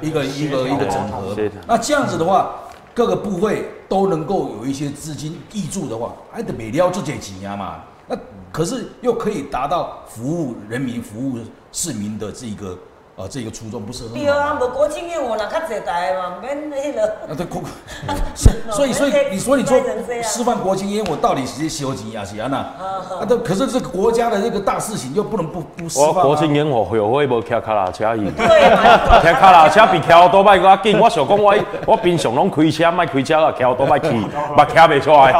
[0.00, 1.36] 一个一个一个一个整合。
[1.66, 2.54] 那这样子的话，
[2.94, 7.82] 各个部会都能够有一些资金挹注的话，还，得每撩这些钱啊嘛。
[8.06, 8.16] 那
[8.52, 11.38] 可是又可以达到服务人民、服务
[11.72, 12.78] 市民的这一个
[13.16, 14.58] 呃这个初衷，不是很好对啊？
[14.60, 17.02] 无国庆宴我哪较济台嘛，免迄个。
[17.04, 17.62] 啊这国，
[18.34, 19.78] 是 所以 所以你说你说
[20.22, 22.56] 示范国庆烟，火到底是修钱啊是安那？
[22.56, 22.74] 啊
[23.20, 26.12] 啊，都可是这个国家的这个大事情又不能不不示范啊。
[26.16, 28.24] 我国庆烟火会会无骑卡拉车去？
[28.34, 30.98] 骑卡拉车比骑奥多摆搁较紧。
[30.98, 31.54] 我想讲我
[31.86, 34.08] 我平常拢开车，莫开车啦，骑奥多摆去，
[34.56, 35.32] 嘛骑袂出来。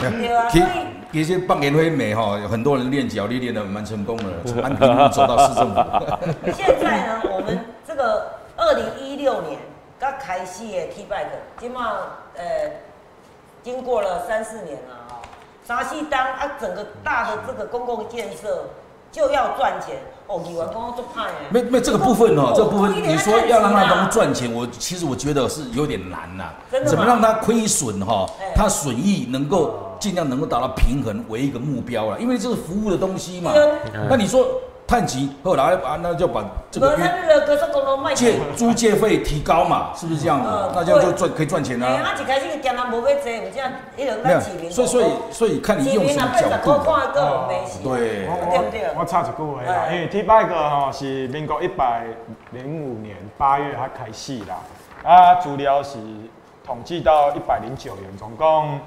[0.00, 0.70] 对啊，其所以
[1.10, 5.80] 其实办年会美哈，有很多人练脚力练的蛮成功的， 从安平路走到市政府。
[6.52, 9.58] 现在呢，我们这个二零一六年
[9.98, 11.26] 刚开始的 T bike，
[11.58, 11.96] 今嘛
[12.36, 12.70] 呃，
[13.62, 15.22] 经过了三四年了啊、
[15.66, 18.66] 沙西当啊，整个大的这个公共建设
[19.10, 19.96] 就要赚钱
[20.28, 20.42] 哦，
[21.50, 26.50] 没没这个部分哦，这个部分你说要让他能赚钱，我其实我觉得是有点难呐、
[26.86, 28.52] 怎么让他亏损哈哎？
[28.54, 33.52] 他损益能够尽量能够达到平衡为一个目标了，因为这是服务的东西嘛。
[34.08, 34.46] 那你说
[34.88, 36.96] 探级后来啊，那就把这个
[38.14, 40.72] 借租借费提高嘛，是不是这样嗯的？
[40.76, 42.08] 那这样就赚可以赚钱哎，啊。
[42.08, 46.72] 啊一开始惊人无要坐，有这样一人没有咱市民，所以所以所以看你用什么角度。
[47.84, 48.90] 对对不对？
[48.98, 52.06] 我插一句话啦，哎因为 T bike 吼是民国一百
[52.52, 54.56] 零五年八月才开始啦，
[55.04, 55.98] 啊，资料是
[56.64, 58.80] 统计到一百零九年，总共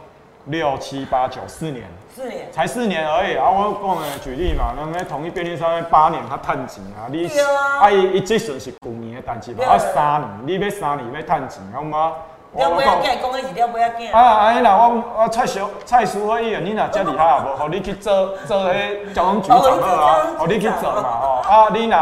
[0.45, 1.83] 六七八九四年，
[2.15, 3.35] 四年，才四年而已。
[3.35, 3.49] 啊！
[3.49, 7.79] 我讲的举例嘛，那个统一便利商店八年他趁钱啊，你对啊。
[7.81, 12.13] 啊伊伊这阵是旧年的代志嘛，啊三年，你要三年要趁钱，好吗？
[12.53, 21.27] 了尾仔囝讲的是了尾仔囝，啊，安尼啦，我我蔡小蔡淑慧议员，你若遮厉害啊，无，互你去做做迄交通局长好啊，互你去做嘛吼。
[21.49, 21.97] 啊，你若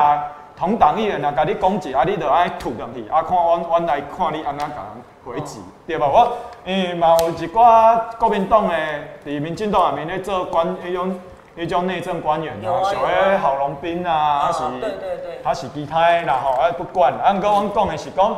[0.59, 6.05] 同党议员啊甲你讲一下，啊，你就爱吐上去，啊，看阮阮来看你安怎甲人回击，对吧？
[6.07, 11.19] 我因为嘛有一寡国民党诶，伫民进党内面咧做官迄种
[11.57, 18.35] 迄种内政官员啊，像迄郝龙斌啊，还是啊对对对他是其他的啦吼，啊不管，啊，毋过阮讲诶是讲。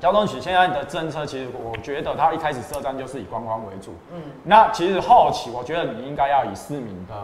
[0.00, 3.94] 交通局现在的政策，其实我觉得他一开始设站就是以观光为主。
[4.10, 7.14] 嗯，那其实后期我觉得你应该要以市民的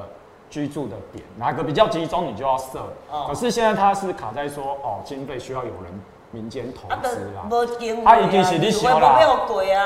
[0.56, 2.78] 居住的点哪个比较集中，你就要设。
[3.10, 7.46] 哦可是现在它是卡在说，哦，经费需要有人民间投啊，资啦。
[7.50, 9.20] 无经啊，已经是你想啦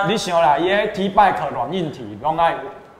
[0.06, 2.54] 你想啦，伊个 T bike 软硬体拢爱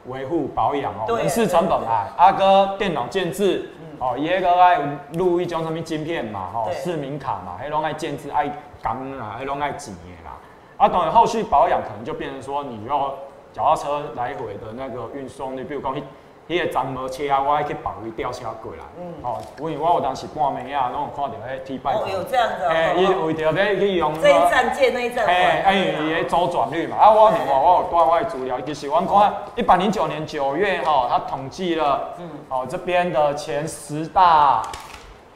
[0.06, 4.80] 维护保养哦，对人事成本啦，啊个电脑建制，哦，伊迄个爱
[5.12, 8.50] 录一种什么晶片嘛，吼，对市民卡嘛，迄拢爱建制爱
[8.82, 10.36] 钢啦，迄拢爱钱的啦。
[10.76, 13.14] 啊，当然后续保养可能就变成说，你要
[13.52, 16.02] 脚踏车来回的那个运送，你比如讲迄。
[16.50, 18.78] 迄个站无车啊，我爱去保位吊车过来。
[18.98, 21.96] 嗯，哦，因为我有当时半暝啊，拢有看到迄 T bike。
[21.96, 34.60] 哦有这样子哦诶，伊哦为着要去用这一站借那一站哎，还，哎，伊的周转率嘛，啊，我另外我有带我的资料，其实我看一百零九年九月哈，他统计了，嗯，哦这边的前十大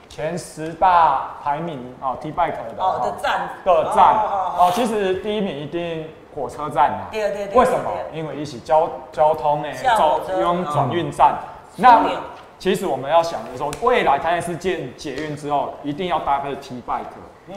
[0.09, 7.91] 前十大排名哦，T bike 的哦的站的站哦哦哦，其实第一名一定火车站啊，对对对为什么？
[8.13, 11.35] 因为一起交交通的下火车用转运站，
[11.77, 12.01] 那
[12.59, 17.03] 其实我们要想的说，未来台南市建捷运之后，一定要搭配 T bike，
[17.49, 17.55] 嗯，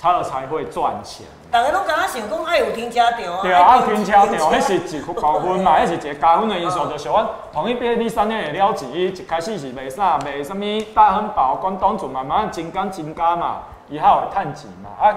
[0.00, 1.26] 它才会赚钱。
[1.50, 14.90] 大家拢刚刚想讲爱有停车场啊，对啊，啊停车场，迄是一高分嘛， 迄是一个加分的因素，就是阮同一便利商店的了钱，伊一开始是卖啥，卖什么大汉堡、关东煮，慢慢增加增加嘛，以后有趁钱嘛。
[15.06, 15.14] 啊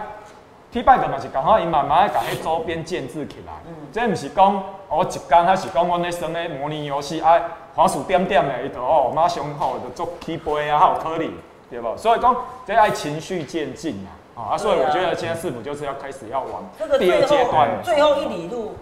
[0.71, 3.53] ，T bike 嘛是刚好，伊慢慢甲迄周边建制起来。
[3.91, 7.39] 这毋是讲我一工，还是讲阮咧耍咧模拟游戏，啊，
[7.75, 11.32] 滑鼠点点的，伊就哦马上吼就做起飞啊，还有可能，
[11.69, 11.97] 对不？
[11.97, 14.17] 所以讲这爱情绪渐进啊。
[14.39, 17.69] 啊，所以我觉得现在市府就是要开始要往这个第二阶段。
[17.84, 18.73] 最后一里路，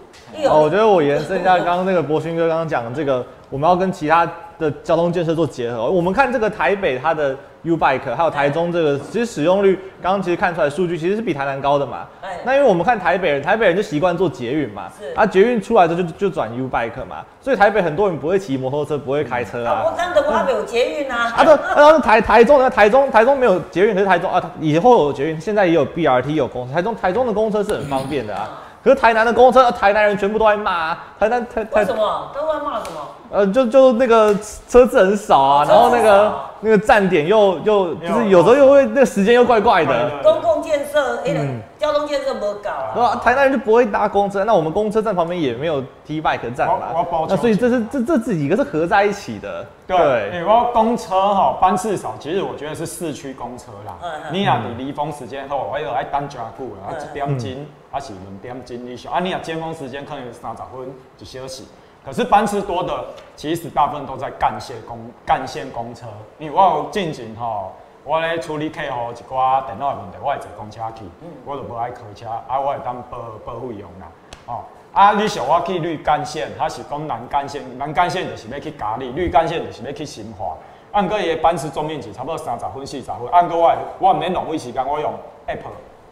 [0.48, 4.24] 哦，我觉得我延伸一下刚刚那个博勋哥刚刚讲的这个，我们要跟其他
[4.58, 5.90] 的交通建设做结合。
[5.90, 12.06] 我们看这个台北它的 U Bike，还有台中这个，其实使用率刚刚其实看出来数据其实是比台南高的嘛。
[12.22, 19.82] 哎那因为我们看台北人，台北人就习惯做捷运嘛，啊捷运出来之后就就转 U Bike 嘛，所以台北很多人不会骑摩托车，不会开车啊。
[19.84, 28.64] 我刚的我有捷运啊，啊，对，然后台台中呢，台中台中没有捷运，可是台中啊，以后有捷运，现在也有 BRT 有公车，台中台中的公车是很方便的啊。
[28.88, 33.00] 可是台南的公车，台南人全部都在骂啊，台南台台为什么都在骂什么？
[33.30, 34.34] 呃，就就那个
[34.66, 41.60] 车子很少啊，然后那个那个站点又又就是有时候又会那个时间又怪怪的，公共建设，哎、嗯。
[41.78, 42.90] 交通建设没搞啊。
[42.92, 43.20] 对啊？
[43.22, 53.96] 台南人就不会搭公车，那我们公车站旁边也没有 T bike 站嘛我我补充，那所以这是这这几个是合在一起的，对，欸我公车哈班次少，其实我觉得是市区公车啦。
[54.02, 54.34] 嗯嗯。
[54.34, 59.12] 你若伫离峰时间后，我有爱等真久啦，啊一点嗯钟，还是两点钟以上。
[59.12, 61.62] 啊，你啊尖峰时间可能三十分一小时，
[62.04, 63.04] 可是班次多的，
[63.36, 66.06] 其实大部分都在干线公干线公车。
[66.38, 71.04] 因为我有进前吼，我咧处理客户一寡电脑的问题，我会坐公车去，
[71.44, 74.08] 我就无爱开车，啊，我会当报报费用啦。
[74.46, 80.56] 哦，啊，你想我去绿干线，还是讲南干线，南干线就是要去咖喱，绿干线就是要去新化。
[80.92, 85.12] 按个伊的班次总面积差不多三十分四十分，按个我我唔免浪费时间，我用
[85.46, 85.58] app。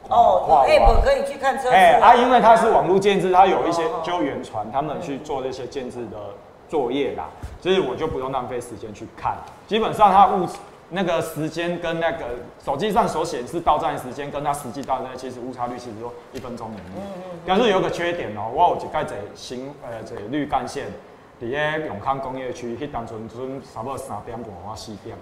[0.09, 2.09] 哦，哇有 app 可以去看车次、哎、啊。
[2.09, 6.17] 啊，因为它是网络建制，它有一些救援船他们去做这些建制的
[6.69, 7.29] 作业啦，
[7.61, 9.37] 所以我就不用浪费时间去看。
[9.67, 10.47] 基本上它误
[10.89, 12.25] 那个时间跟那个
[12.65, 17.03] 手机上所显示到站时间跟它实际到站，其实误差率其实就一分钟以内。
[17.45, 20.87] 但是有个缺点哦、我有一盖在新呃在绿干线，
[21.43, 25.17] 伫咧永康工业区，迄当阵阵差不多三点半或四点。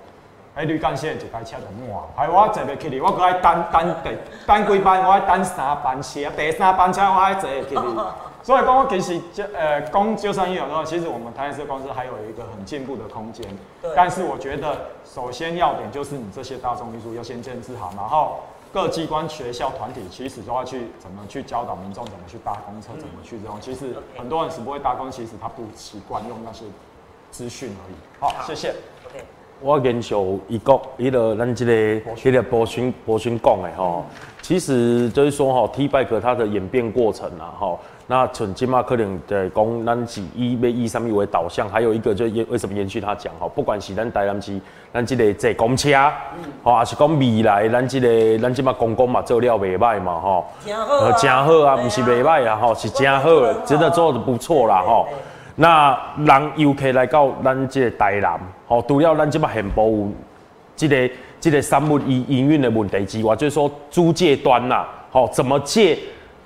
[0.56, 4.10] 迄绿干线一台车就满，哎我坐袂起哩，我搁爱等等第
[4.46, 7.80] 等几班，我爱等三班车，第三班车我爱坐会起哩。
[8.44, 13.44] 所以讲，我其实就呃，公就算有的话，其实我们台南市公司还有一个很进步的空间。
[13.80, 18.40] 对但是我觉得，首先要点就是你这些大众运输要先建制好，然后
[18.70, 23.56] 各机关、学校、团体其实都要去怎么去教导民众怎么去搭公车，怎么去这种。
[23.62, 26.66] 其实很多人是不会搭公，其实他不习惯用那些
[27.30, 27.94] 资讯而已。
[28.20, 28.74] 好，谢谢。
[29.64, 30.14] 我延续
[30.46, 31.72] 伊讲，迄个咱这个
[32.14, 34.04] 迄个博勋博勋讲的吼，
[34.42, 44.60] 其实就是说吼，T bike 它的演变过程啊，吼，那从今嘛可能在讲咱是以要以什么为导向，还有一个就延为什么延续他讲吼，不管是咱台南市
[44.92, 45.88] 咱这个坐公车，
[46.62, 55.08] 吼，还是讲未来咱这个咱今嘛公共嘛做了袂歹嘛吼，真好真好啊，不是袂歹啊吼，是真好的，真的做的不错啦吼。
[55.56, 60.12] 那人游客来到咱这个台南，吼、除了咱即马现部有
[60.74, 65.96] 这个这个三物营营运的问题之外，就是说租借端呐、吼、怎么借，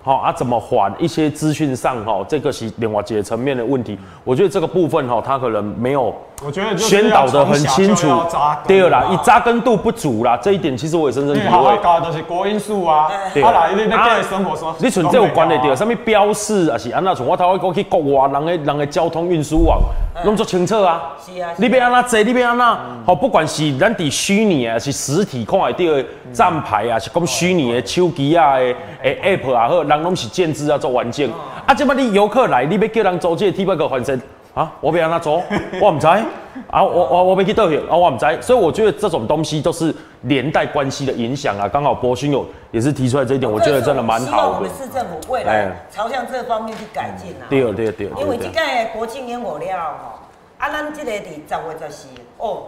[0.08, 3.98] 好、啊怎么还一些资讯上，哈、这个是另外几个层面的问题。
[4.24, 11.76] 我觉得这个部分，哈、他可能没有我觉得宣导的很清楚要从小就要扎根，对啦，嘛以扎根度不足啦，这一点其实我也深深体会好好会。
[11.82, 17.14] 教的就是国因素啊，对啊来你那个生活说，你像这有关的到什么标示，啊是安那？
[17.14, 19.78] 像我头我讲去国外人的人的交通运输网，
[20.24, 21.14] 弄做清楚啊。
[21.24, 22.78] 是啊，你要安那做，你要安那？
[23.06, 31.30] 好，不管是咱伫虚拟的，还是实体看会到的站牌啊，是讲虚拟的手机啊的诶 app 啊，好，人拢是建制啊做完整。
[31.66, 34.20] 啊，即摆你游客来，你要叫人做这个 T 八个环线
[34.54, 35.42] 啊，我要安怎做？
[35.80, 36.06] 我唔知。
[36.06, 38.42] 啊，我我我要去倒去，啊，我唔知。
[38.42, 41.68] 所以我觉得这种东西都是连带关系的影响啊。
[41.68, 44.70] 刚好博勋有也是提出来这一点，我觉得真的蛮好的希望我们。
[44.70, 47.46] 市政府未哎来朝向这方面去改进啊。
[47.48, 48.84] 对对对因为这对对。
[48.84, 50.18] 个国庆烟火了吼，
[50.58, 52.08] 啊，咱这个伫十月十四
[52.38, 52.64] 哦，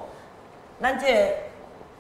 [0.81, 1.29] 咱这个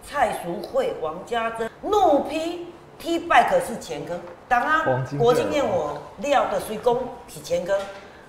[0.04, 2.66] 蔡淑慧、王家珍怒批
[2.98, 4.14] T bike 是前科，
[4.46, 4.84] 当啊
[5.18, 7.76] 国庆烟火料的水工是前科，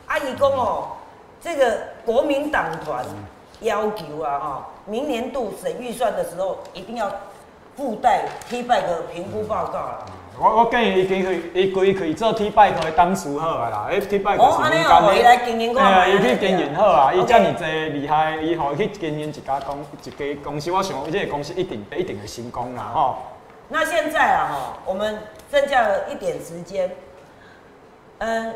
[0.07, 0.87] 啊，伊讲哦，
[1.41, 3.03] 这个国民党团
[3.61, 7.11] 要求啊哈，明年度审预算的时候一定要
[7.75, 10.05] 附带 T bike 评估报告啊。
[10.39, 23.17] 我我建议伊经去，伊规去做 T bike 的当时好啊啦，迄 T bike 哦安尼是民哦间伊来经营看哎呀，卖伊去经营好啊，伊 OK 遮尔济厉害，伊互伊去经营一家公一家公司，我想伊这个公司一定一定会成功啦吼。
[23.67, 25.19] 那现在啊，哈，我们
[25.51, 26.89] 剩下了一点时间，
[28.19, 28.53] 嗯，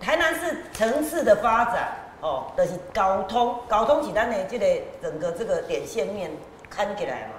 [0.00, 1.88] 台南市城市的发展
[2.20, 4.66] 哦，就是交通，交通是咱的这个
[5.00, 6.30] 整个这个点线面
[6.68, 7.34] 看起来嘛。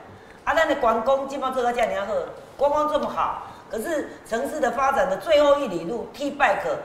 [0.45, 2.13] 啊，咱的观光基本上做到这样好，
[2.57, 6.77] 观光这么好，可是城市的发展的最后一里路 T bike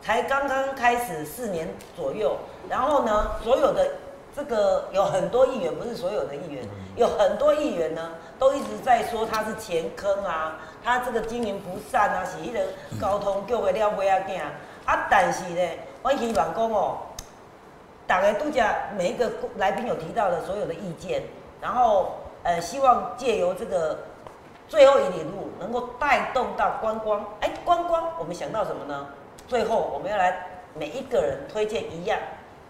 [0.00, 2.36] 才刚刚开始四年左右，
[2.68, 3.90] 然后呢，所有的
[4.36, 6.62] 这个有很多议员，不是所有的议员，
[6.94, 12.60] 有很多议员呢，都一直在说他是前坑啊，他这个经营不善啊，是迄个
[13.00, 14.38] 交通局的了尾啊囝
[14.84, 15.08] 啊。
[15.10, 15.68] 但是呢，
[16.02, 16.98] 我希望讲哦，
[18.08, 21.22] 打开度假每一个来宾有提到的所有的意见，
[21.60, 23.98] 然后呃，希望借由这个
[24.66, 27.22] 最后一里路能够带动到观光。
[27.40, 29.06] 哎，观光我们想到什么呢？
[29.46, 32.18] 最后我们要来每一个人推荐一样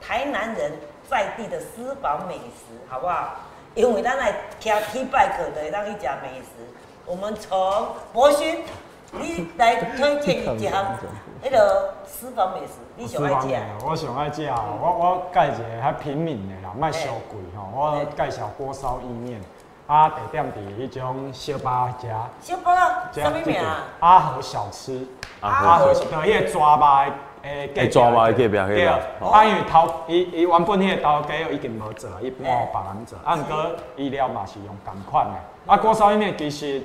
[0.01, 0.73] 台南人
[1.09, 3.37] 在地的私房美食，好不好？
[3.75, 6.67] 因为咱来听 T bike 的让一家美食，
[7.07, 8.65] 我们从博勋，
[9.13, 10.99] 你来推荐一家
[11.43, 13.49] 那个私房美食，你想爱食？
[13.85, 17.69] 我上爱食，我我介一个较平民的啦，卖小贵吼。
[17.73, 19.41] 我介绍锅烧意面，
[19.87, 22.09] 啊，地点伫迄种小巴食。
[22.41, 23.85] 小巴，什么名啊？
[24.01, 25.07] 阿和小吃。
[25.41, 27.15] 阿和是叫迄个抓肉的。
[27.43, 29.29] 诶，抓肉的隔壁迄个。
[29.31, 33.17] 啊，因为头伊伊原本迄个头家已经无做，伊换别人做。
[33.25, 35.73] 啊，毋过伊了嘛是用同款的。
[35.73, 36.83] 啊，锅烧意面其实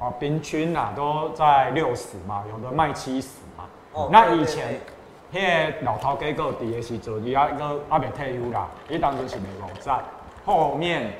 [0.00, 3.28] 哦，平均啊都在六十嘛，有的卖七十。
[4.10, 4.80] 那以前，
[5.32, 9.90] 迄个老头家个伫的时阵，伊还个还未退休啦，伊当时是卖五十，
[10.44, 11.12] 后面，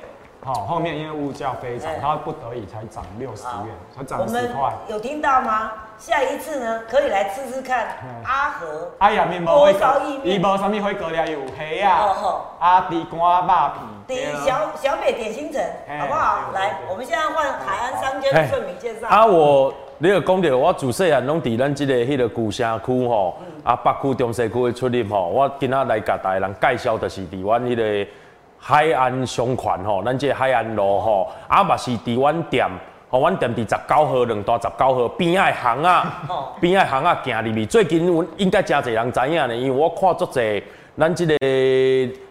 [0.43, 4.73] 好后面因为物价飞涨，他不得已才涨六十元，才涨十块。
[4.87, 5.71] 有听到吗？
[5.97, 7.87] 下一次呢，可以来吃吃看
[8.25, 8.91] 阿和。
[8.99, 12.15] 哎呀，面包烧意面，伊无啥物火锅了，有虾啊，
[12.59, 13.79] 啊地瓜肉片。
[14.05, 15.63] 点小小北点心城，
[15.99, 16.51] 好不好？
[16.53, 19.07] 来，我们现在换海岸商间的顺名介绍。
[19.07, 19.73] 啊我。
[19.97, 28.11] 你又讲到我自细汉拢伫咱即个迄个古城区吼，啊北区、中西区的出入吼，我今仔来甲大家人介绍，就是伫阮迄个
[28.59, 32.67] 海岸商圈吼，咱即个海岸路吼，啊嘛是伫阮店，
[33.09, 36.23] 吼阮店伫十九号两大十九号边仔巷啊，
[36.59, 40.61] 边仔巷啊行入去，最近阮应该真侪人知影呢，因为我看足侪
[40.97, 41.37] 咱即个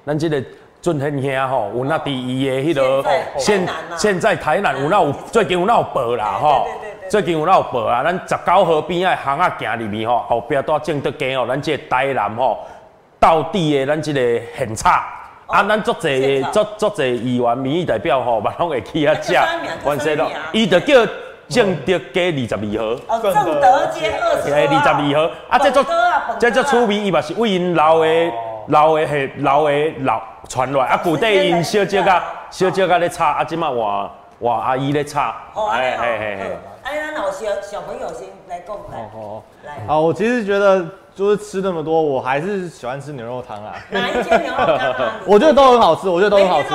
[0.05, 0.39] 咱即个
[0.83, 6.67] 俊亨兄吼，有那伫伊的迄个现现在台南有那有最近有那有报啦吼。
[7.09, 8.03] 最近有哪有报啊？
[8.03, 12.59] 咱十九号边仔巷仔行入面吼，后壁带正德街哦，咱这台南吼
[13.21, 14.93] 到底的咱这个现场
[15.47, 19.35] 啊，咱足侪足足侪议员、民意代表吼， 嘛拢会去遐食。
[19.85, 21.07] 关系咯，伊就叫
[21.49, 23.01] 正德街二十二号。
[23.09, 24.61] 哦，正德街二十二。
[24.67, 25.85] 二十二号啊，这足
[26.39, 28.07] 这足出名，伊嘛是为因老的
[28.69, 35.35] 老的系老的老传来啊，古代因小姐甲小姐甲咧炒啊，即马换换阿姨咧炒。
[35.71, 36.41] 哎哎哎
[36.95, 37.01] 哎。
[37.01, 39.11] 哎，那老小小朋友先来共来，
[39.65, 39.87] 来。
[39.87, 40.85] 好，我其实觉得
[41.15, 43.75] 就是吃那么多，我还是喜欢吃牛肉汤啊。
[43.91, 45.13] 哪一间牛肉汤？
[45.27, 46.69] 我觉得都很好吃，我觉得都很好吃。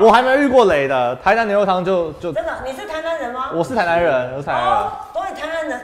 [0.00, 2.32] 我还没遇过雷的，台南牛肉汤就就。
[2.32, 2.52] 真的？
[2.64, 3.50] 你是台南人吗？
[3.54, 4.90] 我是台南人，我是台南人。
[5.14, 5.80] 都是台南人，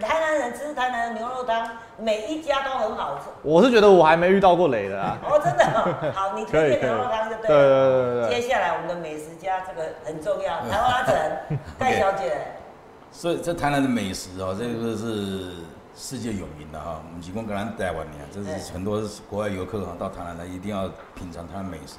[0.00, 1.68] 台南人吃台南的牛肉汤，
[1.98, 3.30] 每一家都很好吃。
[3.42, 5.18] 我是觉得我还没遇到过雷的啊。
[5.28, 5.64] 哦，真的。
[6.14, 7.48] 好，你推荐牛肉汤就对了。
[7.48, 8.40] 对对对对。
[8.40, 11.14] 接下来我们的美食家，这个很重要，台湾阿成
[11.78, 12.36] 戴小姐。
[13.10, 15.52] 所以，这台南的美食哦，这个是
[15.96, 17.00] 世界有名的哈。
[17.04, 21.96] 我们几光跟咱台湾的，这是很多国外游客哈到台南来一定要品尝台湾美食。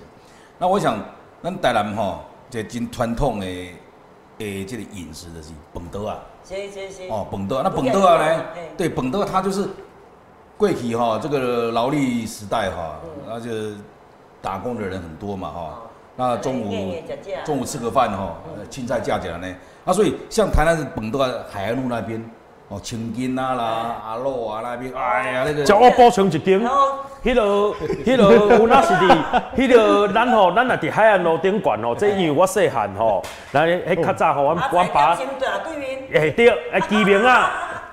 [0.57, 0.97] 那我想，
[1.43, 3.45] 咱台南哈，这真传统的
[4.38, 6.20] 诶，这个饮食的是本刀啊。
[6.43, 7.10] 行行行。
[7.10, 8.43] 哦，本刀，那本刀啊呢？
[8.78, 9.68] 对，本刀它就是
[10.57, 13.49] 贵体哈，这个劳力时代哈，那就
[14.41, 15.82] 打工的人很多嘛哈。
[16.20, 16.93] 那中午
[17.45, 18.36] 中午吃个饭哈，
[18.70, 19.47] 青菜价钱呢？
[19.86, 21.17] 啊，所以像台南是本都
[21.49, 22.22] 海岸路那边，
[22.67, 25.63] 哦，青金啊啦、阿洛啊那边，哎呀那个。
[25.63, 26.59] 叫我补充一点，
[27.24, 27.41] 迄个、
[28.03, 29.17] 迄个有那是伫，
[29.55, 35.17] 迄个咱吼，咱也伫海岸路顶管哦，这因为我细汉吼，咱迄较早吼，阮阮爸。
[36.13, 37.49] 哎对，哎基名啊。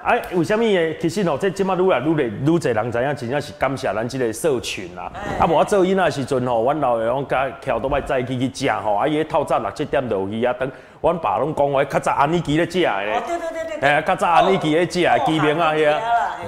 [0.07, 0.97] 哎，为什么诶？
[1.01, 5.11] 其实哦，这即马愈来愈来愈侪人知影，真正是感谢咱即个社群啦。
[5.41, 13.15] 啊，无我做囡仔时阵吼，阮老爷甲桥都摆早起去食吼，啊伊透早六七点就去啊，等阮爸拢讲话较早安尼记咧食诶。
[13.17, 13.89] 哦，对对对对。
[13.89, 15.99] 哎，较早安尼记咧食，记名啊遐。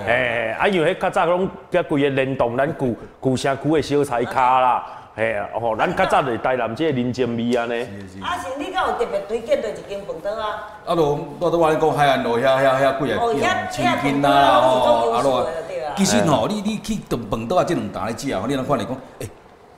[0.06, 4.86] 哎，啊因为迄较早拢甲规个联动咱旧旧城区诶小菜卡啦。
[5.18, 7.82] 嘿啊，哦，咱较早就台南这林珍味安尼。
[8.22, 10.70] 啊，是你敢有特别推荐的一间饭桌啊？
[10.86, 15.48] 啊，都我都话你讲海岸路遐遐遐几个店，清平啦，吼，啊，咯，
[15.96, 19.28] 其实吼，你你去顿饭桌啊，这两单咧食吼，你能看来讲，诶，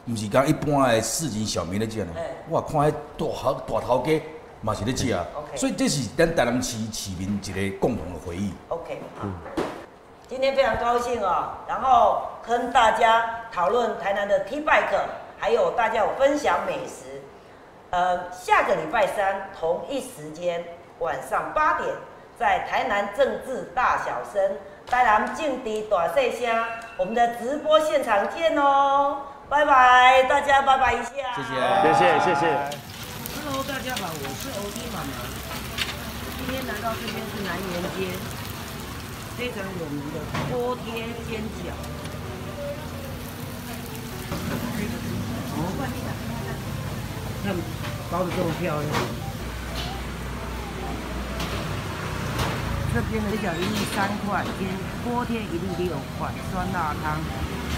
[0.09, 2.13] 毋是讲一般的市井小民咧食呢。
[2.51, 4.23] 我看迄大头大头家
[4.61, 5.25] 嘛是咧食啊。
[5.57, 8.53] 所以这是咱台南市市民一个共同的回忆。
[8.69, 9.27] OK，好。
[10.29, 15.01] 今天非常高兴哦，然后跟大家讨论台南的 T Bike。
[15.41, 17.23] 还有大家有分享美食，
[17.89, 20.63] 呃，下个礼拜三同一时间
[20.99, 21.89] 晚上八点，
[22.39, 26.67] 在台南政治大小声，台南劲敌短碎香，
[26.99, 32.47] 我们的直播现场见哦，拜拜，大家拜拜一下，谢谢，谢谢，谢谢。
[33.41, 35.25] Hello，大家好，我是欧弟妈妈，
[36.37, 38.13] 今天来到这边是南园街，
[39.39, 40.21] 非常有名的
[40.53, 41.73] 锅贴煎饺。
[47.45, 47.55] 看
[48.11, 48.91] 包的这么漂亮。
[52.93, 54.69] 这边的水饺一粒三块，天
[55.05, 57.21] 锅贴一粒六块，酸辣汤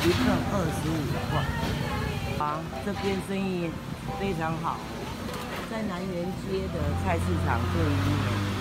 [0.05, 0.91] 一份二十五
[1.31, 1.45] 块。
[2.39, 3.71] 啊，这边生意
[4.19, 4.79] 非常好，
[5.71, 8.52] 在南园街的菜市场对面。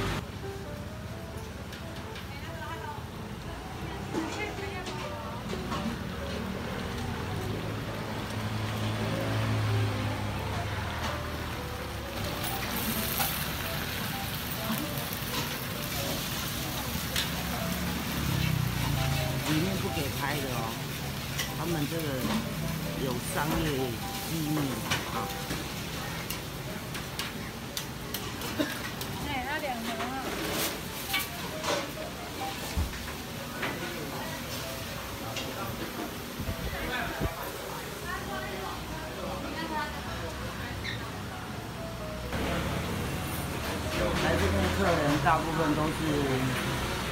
[45.97, 45.99] 是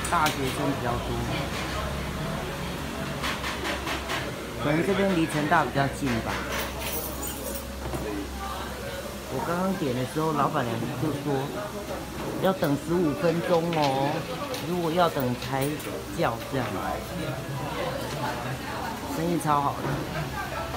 [0.09, 1.09] 大学生比较多，
[4.63, 6.32] 可能这边离成大比较近吧。
[9.32, 11.38] 我刚刚点的时候，老板娘就说
[12.41, 14.09] 要等十五分钟哦，
[14.67, 15.67] 如果要等才
[16.17, 16.65] 叫这样。
[19.15, 19.88] 生意超好的，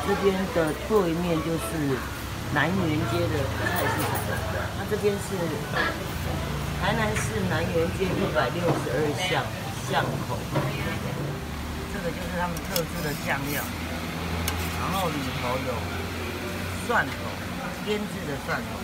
[0.06, 1.96] 这边的对面就是
[2.52, 3.38] 南园街的
[3.70, 4.10] 菜市场，
[4.76, 5.38] 那这边是
[6.82, 9.46] 台南市南园街一百六十二巷
[9.86, 10.34] 巷口，
[11.94, 13.62] 这个就是他们特制的酱料，
[14.82, 15.78] 然后里头有
[16.84, 17.14] 蒜头，
[17.86, 18.82] 腌制的蒜头，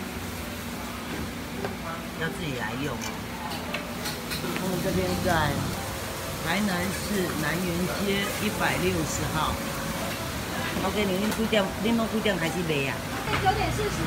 [2.23, 3.11] 要自己来用哦。
[4.31, 5.51] 他们这边在
[6.47, 7.67] 台南市南园
[7.99, 9.51] 街一百六十号。
[10.87, 11.61] OK，你们几点？
[11.83, 12.95] 你们几点开始卖啊？
[13.43, 13.99] 九点四十，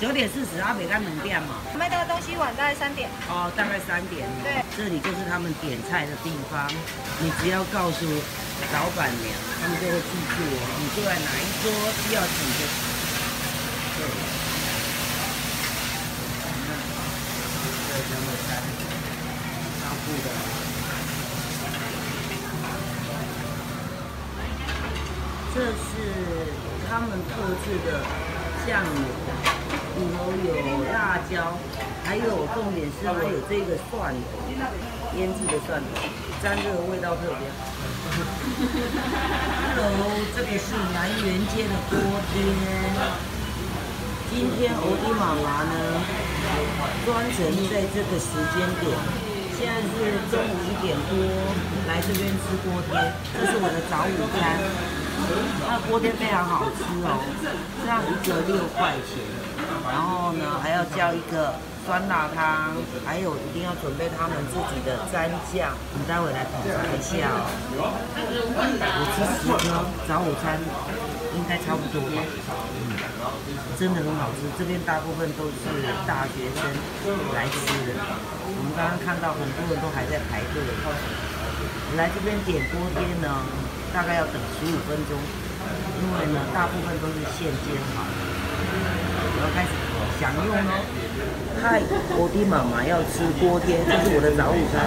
[0.00, 1.60] 九点四十，啊，卖到两点嘛。
[1.76, 3.10] 卖这个东西晚大概三点。
[3.28, 4.26] 哦，大概三点。
[4.42, 6.64] 对，这里就是他们点菜的地方，
[7.20, 8.08] 你只要告诉
[8.72, 9.28] 老板娘，
[9.60, 11.68] 他们就会记住哦，你坐在哪一桌，
[12.00, 12.64] 需要几个。
[14.00, 14.08] 对。
[25.52, 25.76] 这是
[26.88, 28.00] 他们特制的
[28.66, 29.59] 酱油，
[30.00, 30.48] 里头有
[30.88, 31.60] 辣椒，
[32.04, 34.40] 还有重点是还有这个蒜头，
[35.18, 36.00] 腌制的蒜头，
[36.42, 37.68] 沾这个味道特别好。
[39.76, 40.00] Hello，
[40.34, 42.00] 这个是南园街的锅
[42.32, 42.40] 贴。
[44.32, 45.74] 今天欧弟妈妈呢，
[47.04, 48.88] 专程在这个时间点，
[49.58, 51.12] 现在是中午一点多，
[51.86, 52.96] 来这边吃锅贴，
[53.36, 54.40] 这是我的早午餐。
[55.68, 57.20] 它的锅贴非常好吃哦，
[57.84, 59.20] 这样一个六块钱，
[59.88, 61.54] 然后呢还要叫一个
[61.86, 67.28] 酸辣汤，还有一定要准备他们自己的蘸酱，我们待会来品尝一下
[67.80, 67.94] 哦。
[68.76, 70.60] 我吃十颗早午餐
[71.34, 72.00] 应该差不多。
[72.12, 72.20] 吧，
[72.76, 72.94] 嗯，
[73.78, 74.44] 真的很好吃。
[74.58, 75.64] 这边大部分都是
[76.06, 76.60] 大学生
[77.34, 77.56] 来吃
[77.88, 77.96] 的，
[78.54, 79.72] 我们刚刚看到很多。
[79.72, 80.60] 人都还在排队。
[81.96, 83.28] 来这边点锅贴呢。
[83.92, 85.18] 大概要等十五分钟，
[85.98, 89.09] 因为呢，大部分都是现煎好的。
[89.32, 89.70] 我要开始
[90.20, 90.58] 享用哦。
[91.62, 91.82] 嗨，
[92.16, 94.80] 我的妈妈要吃锅贴，这是我的早午餐。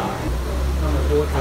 [1.10, 1.34] 锅贴。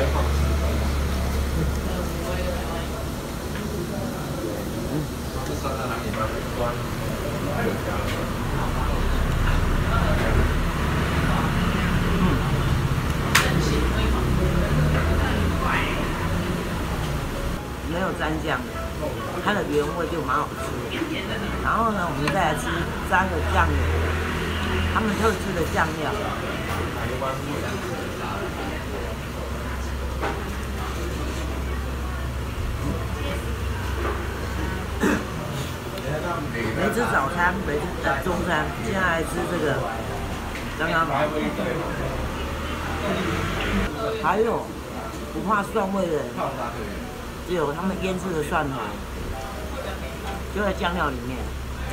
[17.92, 18.81] 没有蘸酱的，
[19.44, 20.98] 它的原味就蛮好吃的。
[21.62, 22.68] 然后呢，我们再来吃
[23.10, 23.74] 三个酱油，
[24.94, 26.10] 他们特制的酱料。
[36.76, 39.78] 没吃早餐，没吃呃中餐，现在来吃这个，
[40.78, 41.06] 刚刚。
[44.22, 44.66] 还有
[45.32, 46.24] 不怕蒜味的人。
[47.48, 48.78] 只有他们腌制的蒜头，
[50.54, 51.36] 就在酱料里面，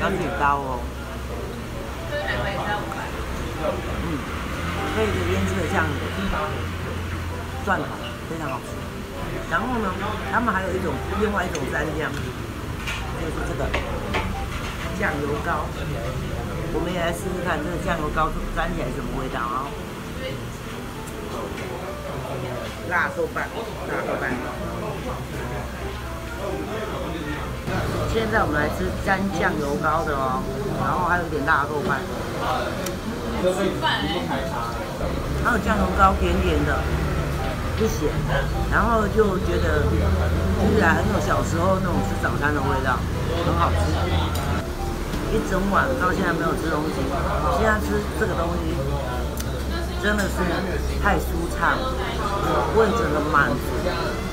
[0.02, 0.80] 要自己刀哦。
[4.06, 4.18] 嗯，
[4.96, 5.92] 配着腌制的酱油、
[7.66, 7.86] 蒜头，
[8.30, 8.68] 非常好吃。
[9.52, 9.92] 然后呢，
[10.32, 12.12] 他们还有一种另外一种蘸酱，
[13.20, 13.66] 就是这个
[15.00, 15.66] 酱油膏。
[16.72, 19.66] 我们也来试试看这个酱油膏沾起来什么味道啊？
[22.90, 23.48] 辣豆瓣，
[23.88, 24.32] 辣豆瓣。
[28.12, 30.42] 现在我们来吃沾酱油膏的哦，
[30.82, 32.00] 然后还有一点辣肉饭。
[35.46, 36.82] 还有酱油膏，甜甜的，
[37.78, 38.10] 不咸，
[38.72, 42.98] 然后就觉得吃起来很有小时候那种吃早餐的味道，
[43.46, 43.78] 很好吃。
[45.30, 46.96] 一整晚到现在没有吃东西，
[47.62, 48.74] 现在吃这个东西
[50.02, 50.36] 真的是
[51.04, 51.26] 太舒
[51.58, 54.29] 畅，我问诊的满足。